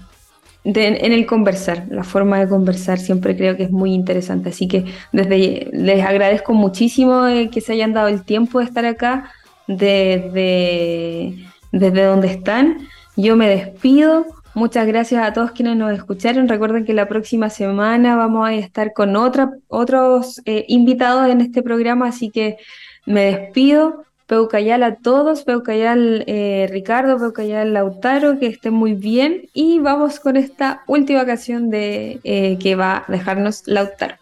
en 0.64 1.12
el 1.14 1.26
conversar, 1.26 1.88
la 1.90 2.04
forma 2.04 2.40
de 2.40 2.48
conversar 2.48 3.00
siempre 3.00 3.36
creo 3.36 3.56
que 3.58 3.64
es 3.64 3.72
muy 3.72 3.94
interesante. 3.94 4.50
Así 4.50 4.68
que 4.68 4.86
desde 5.12 5.70
les 5.72 6.06
agradezco 6.06 6.54
muchísimo 6.54 7.28
eh, 7.28 7.50
que 7.50 7.62
se 7.62 7.74
hayan 7.74 7.94
dado 7.94 8.08
el 8.08 8.24
tiempo 8.24 8.60
de 8.60 8.66
estar 8.66 8.86
acá 8.86 9.32
desde, 9.68 11.36
desde 11.72 12.04
donde 12.04 12.28
están. 12.28 12.88
Yo 13.16 13.36
me 13.36 13.50
despido. 13.50 14.26
Muchas 14.54 14.86
gracias 14.88 15.24
a 15.24 15.34
todos 15.34 15.52
quienes 15.52 15.78
nos 15.78 15.94
escucharon. 15.94 16.48
Recuerden 16.48 16.86
que 16.86 16.94
la 16.94 17.08
próxima 17.08 17.50
semana 17.50 18.16
vamos 18.16 18.48
a 18.48 18.54
estar 18.54 18.94
con 18.94 19.16
otra, 19.16 19.52
otros 19.70 20.42
eh, 20.46 20.66
invitados 20.68 21.30
en 21.30 21.42
este 21.42 21.64
programa, 21.64 22.10
así 22.10 22.30
que 22.30 22.58
me 23.06 23.26
despido. 23.26 24.04
Peucayal 24.30 24.84
a 24.84 24.98
todos, 24.98 25.44
Peucayal 25.44 26.24
eh, 26.28 26.68
Ricardo, 26.70 27.18
Peucayal 27.18 27.74
Lautaro, 27.74 28.38
que 28.38 28.46
estén 28.46 28.76
muy 28.76 28.94
bien 28.94 29.50
y 29.56 29.80
vamos 29.80 30.20
con 30.20 30.38
esta 30.38 30.84
última 30.86 31.26
canción 31.26 31.72
de, 31.72 32.20
eh, 32.24 32.60
que 32.60 32.76
va 32.76 32.98
a 32.98 33.12
dejarnos 33.12 33.63
Lautaro. 33.65 34.18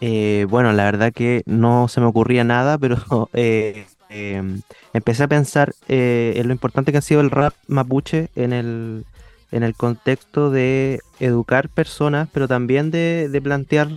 Eh, 0.00 0.46
bueno, 0.48 0.72
la 0.72 0.84
verdad 0.84 1.12
que 1.12 1.42
no 1.44 1.86
se 1.88 2.00
me 2.00 2.06
ocurría 2.06 2.44
nada, 2.44 2.78
pero 2.78 3.28
em, 3.34 4.62
empecé 4.94 5.24
a 5.24 5.28
pensar 5.28 5.74
en 5.86 6.46
lo 6.46 6.54
importante 6.54 6.92
que 6.92 6.98
ha 6.98 7.02
sido 7.02 7.20
el 7.20 7.30
rap 7.30 7.52
mapuche 7.66 8.30
en 8.36 8.54
el, 8.54 9.04
en 9.52 9.62
el 9.62 9.74
contexto 9.74 10.50
de 10.50 11.00
educar 11.20 11.68
personas, 11.68 12.30
pero 12.32 12.48
también 12.48 12.90
de, 12.90 13.28
de 13.28 13.42
plantear 13.42 13.88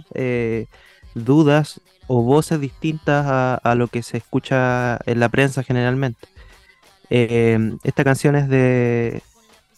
dudas 1.16 1.82
o 2.08 2.22
voces 2.22 2.60
distintas 2.60 3.26
a, 3.64 3.76
lo 3.76 3.88
que 3.88 4.04
se 4.04 4.18
escucha 4.18 5.00
en 5.06 5.20
la 5.20 5.30
prensa 5.30 5.64
generalmente. 5.64 6.28
Eh, 7.10 7.78
esta 7.84 8.04
canción 8.04 8.36
es 8.36 8.50
de, 8.50 9.22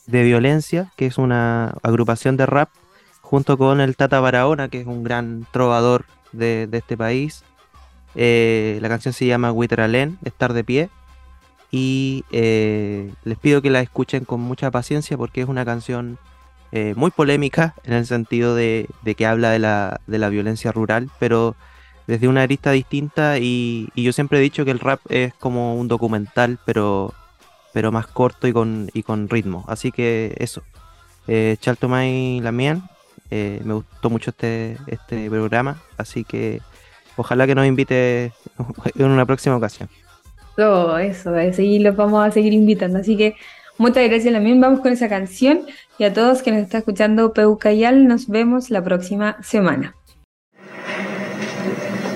de 0.08 0.24
Violencia, 0.24 0.92
que 0.96 1.06
es 1.06 1.18
una 1.18 1.76
agrupación 1.84 2.38
de 2.38 2.46
rap, 2.46 2.70
junto 3.22 3.58
con 3.58 3.82
el 3.82 3.96
Tata 3.96 4.20
Barahona, 4.20 4.68
que 4.68 4.82
es 4.82 4.88
un 4.88 5.04
gran 5.04 5.46
trovador 5.52 6.06
de, 6.32 6.68
este 6.72 6.98
país. 6.98 7.44
Eh, 8.16 8.78
la 8.82 8.90
canción 8.90 9.14
se 9.14 9.26
llama 9.26 9.52
Witralen, 9.52 10.18
Estar 10.24 10.54
de 10.54 10.64
Pie. 10.64 10.90
Y 11.72 12.24
eh, 12.32 13.12
les 13.24 13.38
pido 13.40 13.64
que 13.64 13.72
la 13.72 13.82
escuchen 13.82 14.26
con 14.26 14.40
mucha 14.40 14.70
paciencia 14.70 15.18
porque 15.18 15.42
es 15.42 15.48
una 15.48 15.66
canción 15.66 16.20
muy 16.96 17.12
polémica 17.12 17.76
en 17.84 17.94
el 17.94 18.06
sentido 18.06 18.56
de, 18.56 18.88
que 19.16 19.26
habla 19.26 19.52
de 19.52 19.60
la, 19.60 20.02
de 20.08 20.18
la, 20.18 20.30
violencia 20.30 20.72
rural, 20.72 21.10
pero 21.20 21.56
desde 22.08 22.28
una 22.28 22.42
arista 22.42 22.72
distinta 22.72 23.38
y, 23.40 23.90
yo 23.96 24.12
siempre 24.12 24.40
he 24.40 24.42
dicho 24.42 24.66
que 24.66 24.72
el 24.72 24.80
rap 24.80 25.00
es 25.10 25.34
como 25.36 25.76
un 25.76 25.88
documental, 25.88 26.60
pero, 26.66 27.14
pero 27.74 27.92
más 27.92 28.08
corto 28.08 28.48
y 28.48 28.54
con, 28.54 28.90
y 28.94 29.04
con 29.04 29.30
ritmo. 29.30 29.66
Así 29.68 29.92
que 29.92 30.36
eso. 30.38 30.64
Eh, 31.28 31.56
Chaltomay 31.60 32.42
Lamien, 32.42 32.84
eh, 33.32 33.62
me 33.64 33.76
gustó 33.76 34.10
mucho 34.10 34.32
este, 34.32 34.78
este 34.88 35.30
programa, 35.30 35.82
así 35.98 36.24
que 36.24 36.62
ojalá 37.16 37.48
que 37.48 37.56
nos 37.56 37.66
invite 37.66 38.34
en 38.96 39.06
una 39.06 39.26
próxima 39.26 39.56
ocasión. 39.56 39.90
Todo 40.58 40.98
eso, 40.98 41.36
eso, 41.38 41.62
y 41.62 41.80
los 41.80 41.96
vamos 41.96 42.28
a 42.28 42.32
seguir 42.32 42.54
invitando. 42.54 43.00
Así 43.00 43.16
que 43.16 43.36
muchas 43.78 44.08
gracias 44.08 44.34
Lamien, 44.34 44.60
vamos 44.60 44.82
con 44.82 44.92
esa 44.92 45.08
canción 45.08 45.62
y 45.98 46.06
a 46.06 46.14
todos 46.14 46.42
que 46.42 46.52
nos 46.52 46.62
están 46.62 46.80
escuchando 46.80 47.34
Peucayal, 47.34 48.08
nos 48.08 48.28
vemos 48.28 48.70
la 48.70 48.84
próxima 48.84 49.38
semana. 49.44 49.96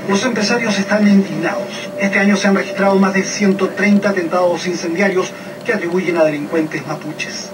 Los 0.09 0.23
empresarios 0.25 0.79
están 0.79 1.07
indignados. 1.07 1.89
Este 1.99 2.19
año 2.19 2.37
se 2.37 2.47
han 2.47 2.55
registrado 2.55 2.95
más 2.95 3.13
de 3.13 3.23
130 3.23 4.09
atentados 4.09 4.65
incendiarios 4.65 5.33
que 5.65 5.73
atribuyen 5.73 6.17
a 6.17 6.23
delincuentes 6.23 6.87
mapuches. 6.87 7.51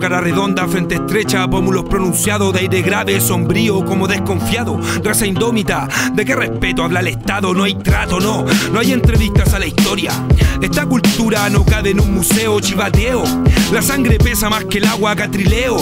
Cara 0.00 0.20
redonda, 0.20 0.66
frente 0.66 0.96
estrecha, 0.96 1.48
pómulos 1.48 1.84
pronunciados, 1.84 2.52
de 2.52 2.60
aire 2.60 2.82
grave, 2.82 3.20
sombrío, 3.20 3.84
como 3.84 4.08
desconfiado. 4.08 4.78
Raza 5.04 5.26
indómita, 5.26 5.88
¿de 6.14 6.24
qué 6.24 6.34
respeto 6.34 6.82
habla 6.82 7.00
el 7.00 7.08
Estado? 7.08 7.54
No 7.54 7.64
hay 7.64 7.74
trato, 7.76 8.18
no, 8.18 8.44
no 8.72 8.80
hay 8.80 8.92
entrevistas 8.92 9.54
a 9.54 9.58
la 9.58 9.66
historia. 9.66 10.12
Esta 10.60 10.86
cultura 10.86 11.48
no 11.48 11.64
cabe 11.64 11.90
en 11.90 12.00
un 12.00 12.12
museo 12.12 12.60
chivateo. 12.60 13.22
La 13.72 13.82
sangre 13.82 14.18
pesa 14.18 14.50
más 14.50 14.64
que 14.64 14.78
el 14.78 14.84
agua 14.84 15.14
catrileo. 15.14 15.76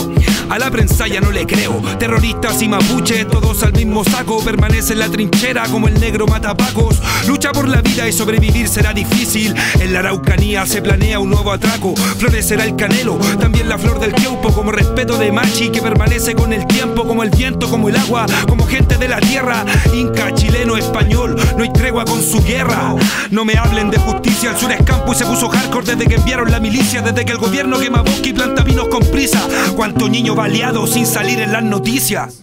A 0.51 0.59
la 0.59 0.69
prensa 0.69 1.07
ya 1.07 1.21
no 1.21 1.31
le 1.31 1.47
creo. 1.47 1.81
Terroristas 1.99 2.61
y 2.61 2.69
mapuches, 2.69 3.29
todos 3.29 3.63
al 3.63 3.73
mismo 3.73 4.03
saco. 4.03 4.43
Permanece 4.45 4.95
en 4.95 4.99
la 4.99 5.09
trinchera 5.09 5.63
como 5.69 5.87
el 5.87 6.01
negro 6.01 6.27
matapacos. 6.27 7.01
Lucha 7.29 7.53
por 7.53 7.69
la 7.69 7.81
vida 7.83 8.09
y 8.09 8.13
sobrevivir 8.13 8.69
será 8.69 8.93
difícil. 8.93 9.55
En 9.79 9.93
la 9.93 10.01
Araucanía 10.01 10.67
se 10.67 10.83
planea 10.83 11.21
un 11.21 11.31
nuevo 11.31 11.53
atraco. 11.53 11.95
Florecerá 12.19 12.65
el 12.65 12.75
canelo, 12.75 13.15
también 13.39 13.69
la 13.69 13.79
flor 13.79 14.01
del 14.01 14.13
tiempo 14.13 14.53
como 14.53 14.73
respeto 14.73 15.17
de 15.19 15.31
machi 15.31 15.69
que 15.69 15.81
permanece 15.81 16.35
con 16.35 16.53
el 16.53 16.67
tiempo, 16.67 17.07
como 17.07 17.23
el 17.23 17.31
viento, 17.31 17.71
como 17.71 17.89
el 17.89 17.97
agua, 17.97 18.27
como 18.49 18.67
gente 18.67 18.97
de 18.97 19.07
la 19.07 19.21
tierra. 19.21 19.65
Inca, 19.95 20.35
chileno, 20.35 20.77
español, 20.77 21.37
no 21.57 21.63
hay 21.63 21.73
tregua 21.73 22.05
con 22.05 22.21
su 22.23 22.43
guerra. 22.43 22.97
No 23.31 23.45
me 23.45 23.57
hablen 23.57 23.91
de 23.91 23.99
justicia, 23.99 24.51
el 24.51 24.57
sur 24.57 24.73
es 24.73 24.83
campo 24.83 25.13
y 25.13 25.15
se 25.15 25.27
puso 25.27 25.49
hardcore 25.49 25.95
desde 25.95 26.07
que 26.09 26.17
enviaron 26.17 26.51
la 26.51 26.59
milicia, 26.59 27.03
desde 27.03 27.25
que 27.25 27.33
el 27.33 27.39
gobierno 27.39 27.79
quema 27.79 28.03
bosque 28.03 28.31
y 28.31 28.33
planta 28.33 28.65
vinos 28.65 28.89
con 28.89 29.05
prisa. 29.13 29.47
Cuánto 29.77 30.09
niño 30.09 30.35
baleado 30.41 30.87
sin 30.87 31.05
salir 31.05 31.39
en 31.39 31.53
las 31.53 31.63
noticias. 31.63 32.41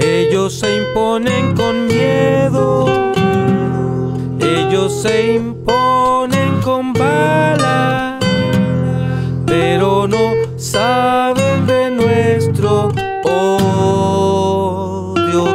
Ellos 0.00 0.58
se 0.58 0.78
imponen 0.78 1.54
con 1.54 1.86
miedo. 1.86 3.12
Ellos 4.40 5.00
se 5.00 5.34
imponen 5.34 6.60
con 6.60 6.92
bala. 6.92 8.18
Pero 9.46 10.08
no 10.08 10.32
saben 10.56 11.66
de 11.68 11.92
nuestro 11.92 12.88
odio, 13.22 14.42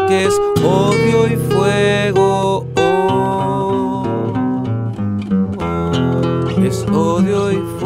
que 0.07 0.27
es 0.27 0.39
odio 0.63 1.27
y 1.27 1.35
fuego. 1.51 2.65
es 6.65 6.85
odio 6.91 7.51
y 7.51 7.55
fuego. 7.55 7.78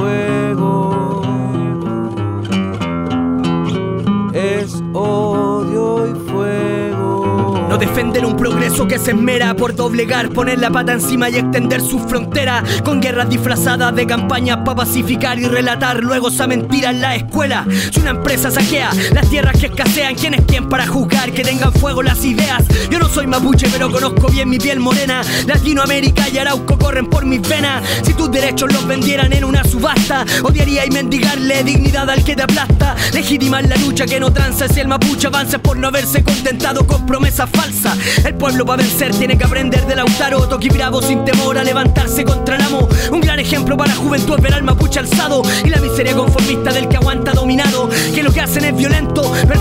Defender 7.94 8.26
un 8.26 8.36
progreso 8.36 8.88
que 8.88 8.98
se 8.98 9.12
esmera 9.12 9.56
por 9.56 9.76
doblegar, 9.76 10.30
poner 10.30 10.58
la 10.58 10.72
pata 10.72 10.94
encima 10.94 11.30
y 11.30 11.36
extender 11.36 11.80
su 11.80 12.00
frontera. 12.00 12.64
Con 12.84 13.00
guerras 13.00 13.30
disfrazadas 13.30 13.96
de 13.96 14.08
campañas 14.08 14.58
para 14.66 14.78
pacificar 14.78 15.38
y 15.38 15.46
relatar 15.46 16.04
luego 16.04 16.30
esa 16.30 16.48
mentira 16.48 16.90
en 16.90 17.02
la 17.02 17.16
escuela. 17.16 17.68
Si 17.92 18.00
una 18.00 18.10
empresa 18.10 18.50
saquea 18.50 18.90
las 19.14 19.30
tierras 19.30 19.60
que 19.60 19.68
escasean, 19.68 20.16
¿quién 20.16 20.34
es 20.34 20.42
quién 20.48 20.70
para 20.70 20.88
juzgar 20.88 21.34
que 21.34 21.44
tengan 21.44 21.72
fuego 21.72 22.02
las 22.02 22.26
ideas? 22.26 22.64
Yo 22.90 22.98
no 22.98 23.08
soy 23.08 23.28
mapuche, 23.28 23.68
pero 23.72 23.92
conozco 23.92 24.28
bien 24.28 24.50
mi 24.50 24.58
piel 24.58 24.80
morena. 24.80 25.22
Latinoamérica 25.46 26.28
y 26.30 26.40
Arauco 26.40 26.80
corren 26.80 27.06
por 27.06 27.28
mis 27.28 27.48
venas. 27.48 27.84
Si 28.02 28.16
tus 28.16 28.32
derechos 28.32 28.74
los 28.74 28.88
vendieran 28.88 29.32
en 29.34 29.44
una 29.44 29.64
subasta, 29.64 30.26
odiaría 30.42 30.84
y 30.84 30.90
mendigarle 30.90 31.64
dignidad 31.64 32.10
al 32.10 32.24
que 32.24 32.36
te 32.36 32.42
aplasta. 32.42 32.96
Legitimar 33.14 33.68
la 33.68 33.76
lucha 33.76 34.08
que 34.08 34.20
no 34.20 34.34
tranza 34.34 34.68
si 34.68 34.80
el 34.80 34.88
mapuche 34.88 35.28
avanza 35.28 35.60
por 35.60 35.78
no 35.78 35.90
haberse 35.90 36.24
contentado 36.24 36.88
con 36.88 37.06
promesas 37.06 37.48
falsas. 37.52 37.83
El 38.24 38.36
pueblo 38.36 38.66
para 38.66 38.82
vencer 38.82 39.12
tiene 39.16 39.38
que 39.38 39.44
aprender 39.44 39.86
de 39.86 39.96
Lautaro, 39.96 40.48
Toki 40.48 40.70
Bravo 40.70 41.02
sin 41.02 41.26
temor 41.26 41.58
a 41.58 41.64
levantarse 41.64 42.24
contra 42.24 42.56
el 42.56 42.62
amo. 42.62 42.88
Un 43.12 43.20
gran 43.22 43.40
ejemplo 43.40 43.76
para 43.76 43.94
la 43.94 43.98
juventud 43.98 44.40
ver 44.40 44.54
al 44.54 44.64
mapuche 44.64 45.00
alzado 45.00 45.42
y 45.66 45.70
la 45.70 45.80
miseria 45.80 46.14
conformista 46.14 46.72
del 46.72 46.88
que 46.88 46.98
aguanta 46.98 47.32
dominado. 47.34 47.90
Que 48.14 48.24
lo 48.24 48.32
que 48.32 48.42
hacen 48.42 48.66
es 48.66 48.76
violento, 48.76 49.32
pero 49.48 49.60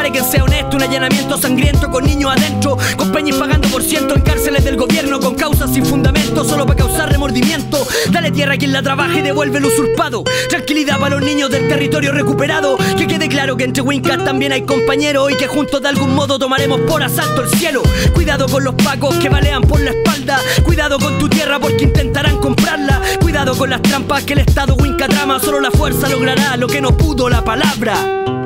compare 0.00 0.12
que 0.12 0.24
sea 0.24 0.44
honesto. 0.44 0.76
Un 0.76 0.82
allanamiento 0.82 1.36
sangriento 1.36 1.90
con 1.90 2.04
niños 2.04 2.32
adentro, 2.34 2.78
con 2.96 3.12
peñas 3.12 3.36
pagando 3.36 3.68
por 3.68 3.82
ciento 3.82 4.14
en 4.14 4.22
cárceles 4.22 4.64
del 4.64 4.76
gobierno, 4.76 5.20
con 5.20 5.34
causas 5.34 5.72
sin 5.72 5.84
fundamento, 5.84 6.42
solo 6.44 6.64
para 6.64 6.78
causar 6.78 7.10
remordimiento. 7.10 7.86
Dale 8.10 8.30
tierra 8.30 8.54
a 8.54 8.56
quien 8.56 8.72
la 8.72 8.82
trabaje 8.82 9.18
y 9.18 9.22
devuelve 9.22 9.58
el 9.58 9.66
usurpado. 9.66 10.24
Tranquilidad 10.48 10.98
para 10.98 11.16
los 11.16 11.24
niños 11.24 11.50
del 11.50 11.68
territorio 11.68 12.12
recuperado. 12.12 12.78
Que 12.96 13.06
quede 13.06 13.28
claro 13.28 13.56
que 13.56 13.64
entre 13.64 13.82
Wincat 13.82 14.24
también 14.24 14.52
hay 14.52 14.62
compañeros 14.62 15.30
y 15.32 15.36
que 15.36 15.46
juntos 15.46 15.82
de 15.82 15.88
algún 15.88 16.14
modo 16.14 16.38
tomaremos 16.38 16.80
por 16.80 17.02
asalto 17.02 17.42
el 17.42 17.50
cielo. 17.50 17.82
Cuidado 18.14 18.48
con 18.48 18.64
los 18.64 18.74
pacos 18.76 19.14
que 19.16 19.28
balean 19.28 19.62
por 19.62 19.80
la 19.80 19.90
espalda. 19.90 20.40
Cuidado 20.64 20.98
con 20.98 21.18
tu 21.18 21.28
tierra 21.28 21.58
porque 21.58 21.84
intentarán 21.84 22.38
comprarla. 22.38 23.02
Cuidado 23.20 23.54
con 23.54 23.68
las 23.68 23.82
trampas 23.82 24.24
que 24.24 24.32
el 24.32 24.38
Estado 24.38 24.74
Winca 24.76 25.08
trama. 25.08 25.38
Solo 25.40 25.60
la 25.60 25.70
fuerza 25.70 26.08
logrará 26.08 26.56
lo 26.56 26.68
que 26.68 26.80
no 26.80 26.96
pudo 26.96 27.28
la 27.28 27.44
palabra. 27.44 28.39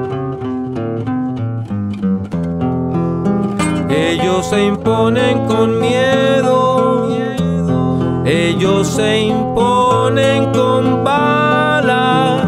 Ellos 3.88 4.46
se 4.46 4.64
imponen 4.64 5.46
con 5.46 5.80
miedo. 5.80 7.08
Ellos 8.24 8.88
se 8.88 9.20
imponen 9.20 10.52
con 10.52 11.04
bala. 11.04 12.40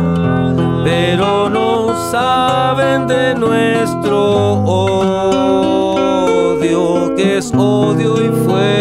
Pero 0.85 1.51
no 1.51 1.88
saben 2.11 3.07
de 3.07 3.35
nuestro 3.35 4.62
odio, 6.55 7.14
que 7.14 7.38
es 7.38 7.53
odio 7.55 8.25
y 8.25 8.29
fuego. 8.44 8.76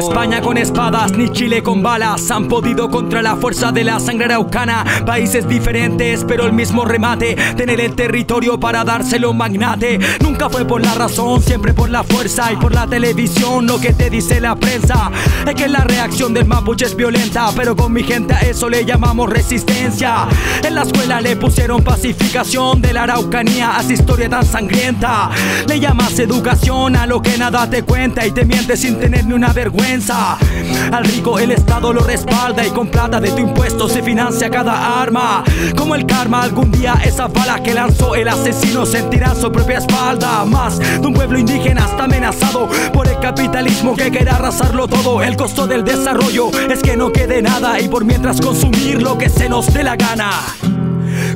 España 0.00 0.40
con 0.40 0.56
espadas, 0.56 1.12
ni 1.12 1.28
Chile 1.28 1.62
con 1.62 1.82
balas 1.82 2.30
han 2.30 2.48
podido 2.48 2.88
contra 2.88 3.20
la 3.20 3.36
fuerza 3.36 3.70
de 3.70 3.84
la 3.84 4.00
sangre 4.00 4.24
araucana. 4.24 4.82
Países 5.04 5.46
diferentes, 5.46 6.24
pero 6.26 6.46
el 6.46 6.54
mismo 6.54 6.86
remate. 6.86 7.36
Tener 7.54 7.82
el 7.82 7.94
territorio 7.94 8.58
para 8.58 8.82
dárselo 8.82 9.34
magnate. 9.34 9.98
Nunca 10.22 10.48
fue 10.48 10.64
por 10.64 10.80
la 10.80 10.94
razón, 10.94 11.42
siempre 11.42 11.74
por 11.74 11.90
la 11.90 12.02
fuerza 12.02 12.50
y 12.50 12.56
por 12.56 12.74
la 12.74 12.86
televisión. 12.86 13.66
Lo 13.66 13.78
que 13.78 13.92
te 13.92 14.08
dice 14.08 14.40
la 14.40 14.56
prensa 14.56 15.10
es 15.46 15.54
que 15.54 15.68
la 15.68 15.84
reacción 15.84 16.32
del 16.32 16.46
mapuche 16.46 16.86
es 16.86 16.96
violenta, 16.96 17.50
pero 17.54 17.76
con 17.76 17.92
mi 17.92 18.02
gente 18.02 18.32
a 18.32 18.40
eso 18.40 18.70
le 18.70 18.86
llamamos 18.86 19.28
resistencia. 19.28 20.26
En 20.64 20.76
la 20.76 20.82
escuela 20.82 21.20
le 21.20 21.36
pusieron 21.36 21.84
pacificación 21.84 22.80
de 22.80 22.94
la 22.94 23.02
araucanía 23.02 23.76
a 23.76 23.82
esa 23.82 23.92
historia 23.92 24.30
tan 24.30 24.46
sangrienta. 24.46 25.28
Le 25.68 25.78
llamas 25.78 26.18
educación 26.18 26.96
a 26.96 27.06
lo 27.06 27.20
que 27.20 27.36
nada 27.36 27.68
te 27.68 27.82
cuenta 27.82 28.26
y 28.26 28.30
te 28.30 28.46
mientes 28.46 28.80
sin 28.80 28.98
tener 28.98 29.26
ni 29.26 29.34
una 29.34 29.52
vergüenza. 29.52 29.89
Al 29.90 31.04
rico 31.04 31.40
el 31.40 31.50
Estado 31.50 31.92
lo 31.92 32.04
respalda 32.04 32.64
y 32.64 32.70
con 32.70 32.86
plata 32.86 33.18
de 33.18 33.28
tu 33.32 33.38
impuesto 33.38 33.88
se 33.88 34.04
financia 34.04 34.48
cada 34.48 35.02
arma. 35.02 35.42
Como 35.76 35.96
el 35.96 36.06
karma, 36.06 36.42
algún 36.42 36.70
día 36.70 36.94
esa 37.04 37.26
bala 37.26 37.60
que 37.60 37.74
lanzó 37.74 38.14
el 38.14 38.28
asesino 38.28 38.86
sentirá 38.86 39.34
su 39.34 39.50
propia 39.50 39.78
espalda. 39.78 40.44
Más 40.44 40.78
de 40.78 41.04
un 41.04 41.12
pueblo 41.12 41.40
indígena 41.40 41.86
está 41.86 42.04
amenazado 42.04 42.68
por 42.92 43.08
el 43.08 43.18
capitalismo 43.18 43.96
que 43.96 44.12
quiere 44.12 44.30
arrasarlo 44.30 44.86
todo. 44.86 45.24
El 45.24 45.36
costo 45.36 45.66
del 45.66 45.82
desarrollo 45.82 46.50
es 46.70 46.82
que 46.84 46.96
no 46.96 47.10
quede 47.10 47.42
nada 47.42 47.80
y 47.80 47.88
por 47.88 48.04
mientras 48.04 48.40
consumir 48.40 49.02
lo 49.02 49.18
que 49.18 49.28
se 49.28 49.48
nos 49.48 49.74
dé 49.74 49.82
la 49.82 49.96
gana. 49.96 50.30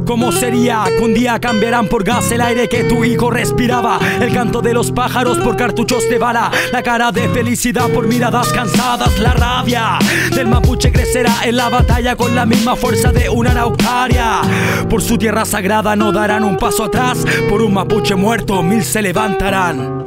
¿Cómo 0.06 0.32
sería 0.32 0.84
que 0.86 1.02
un 1.02 1.14
día 1.14 1.40
cambiarán 1.40 1.88
por 1.88 2.04
gas 2.04 2.30
el 2.30 2.42
aire 2.42 2.68
que 2.68 2.84
tu 2.84 3.04
hijo 3.04 3.30
respiraba? 3.30 3.98
El 4.20 4.32
canto 4.34 4.60
de 4.60 4.74
los 4.74 4.92
pájaros 4.92 5.38
por 5.38 5.56
cartuchos 5.56 6.08
de 6.10 6.18
bala, 6.18 6.50
la 6.72 6.82
cara 6.82 7.10
de 7.10 7.28
felicidad 7.30 7.88
por 7.88 8.06
miradas 8.06 8.52
cansadas, 8.52 9.18
la 9.18 9.32
rabia 9.32 9.98
del 10.34 10.46
mapuche 10.46 10.92
crecerá 10.92 11.44
en 11.44 11.56
la 11.56 11.70
batalla 11.70 12.16
con 12.16 12.34
la 12.34 12.44
misma 12.44 12.76
fuerza 12.76 13.12
de 13.12 13.30
una 13.30 13.52
araucaria. 13.52 14.42
Por 14.90 15.00
su 15.02 15.16
tierra 15.16 15.44
sagrada 15.44 15.96
no 15.96 16.12
darán 16.12 16.44
un 16.44 16.56
paso 16.56 16.84
atrás, 16.84 17.24
por 17.48 17.62
un 17.62 17.72
mapuche 17.72 18.14
muerto 18.14 18.62
mil 18.62 18.84
se 18.84 19.00
levantarán. 19.00 20.03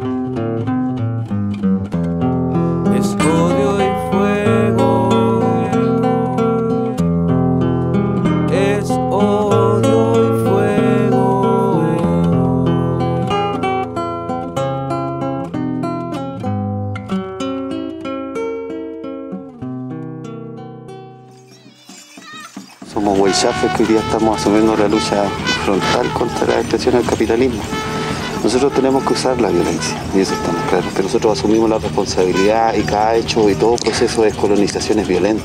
Que 23.76 23.84
hoy 23.84 23.90
día 23.90 24.00
estamos 24.00 24.40
asumiendo 24.40 24.78
la 24.78 24.88
lucha 24.88 25.24
frontal 25.66 26.08
contra 26.14 26.48
la 26.48 26.62
expresión 26.62 26.96
del 26.96 27.06
capitalismo. 27.06 27.62
Nosotros 28.42 28.72
tenemos 28.74 29.04
que 29.04 29.14
usar 29.14 29.42
la 29.42 29.50
violencia, 29.50 29.96
y 30.16 30.22
eso 30.22 30.34
estamos 30.34 30.62
claros, 30.70 30.94
que 30.94 31.04
nosotros 31.04 31.38
asumimos 31.38 31.70
la 31.70 31.78
responsabilidad 31.78 32.74
y 32.76 32.84
cada 32.84 33.16
hecho 33.16 33.50
y 33.50 33.56
todo 33.56 33.76
proceso 33.76 34.22
de 34.22 34.30
descolonización 34.30 35.00
es 35.00 35.08
violento. 35.08 35.44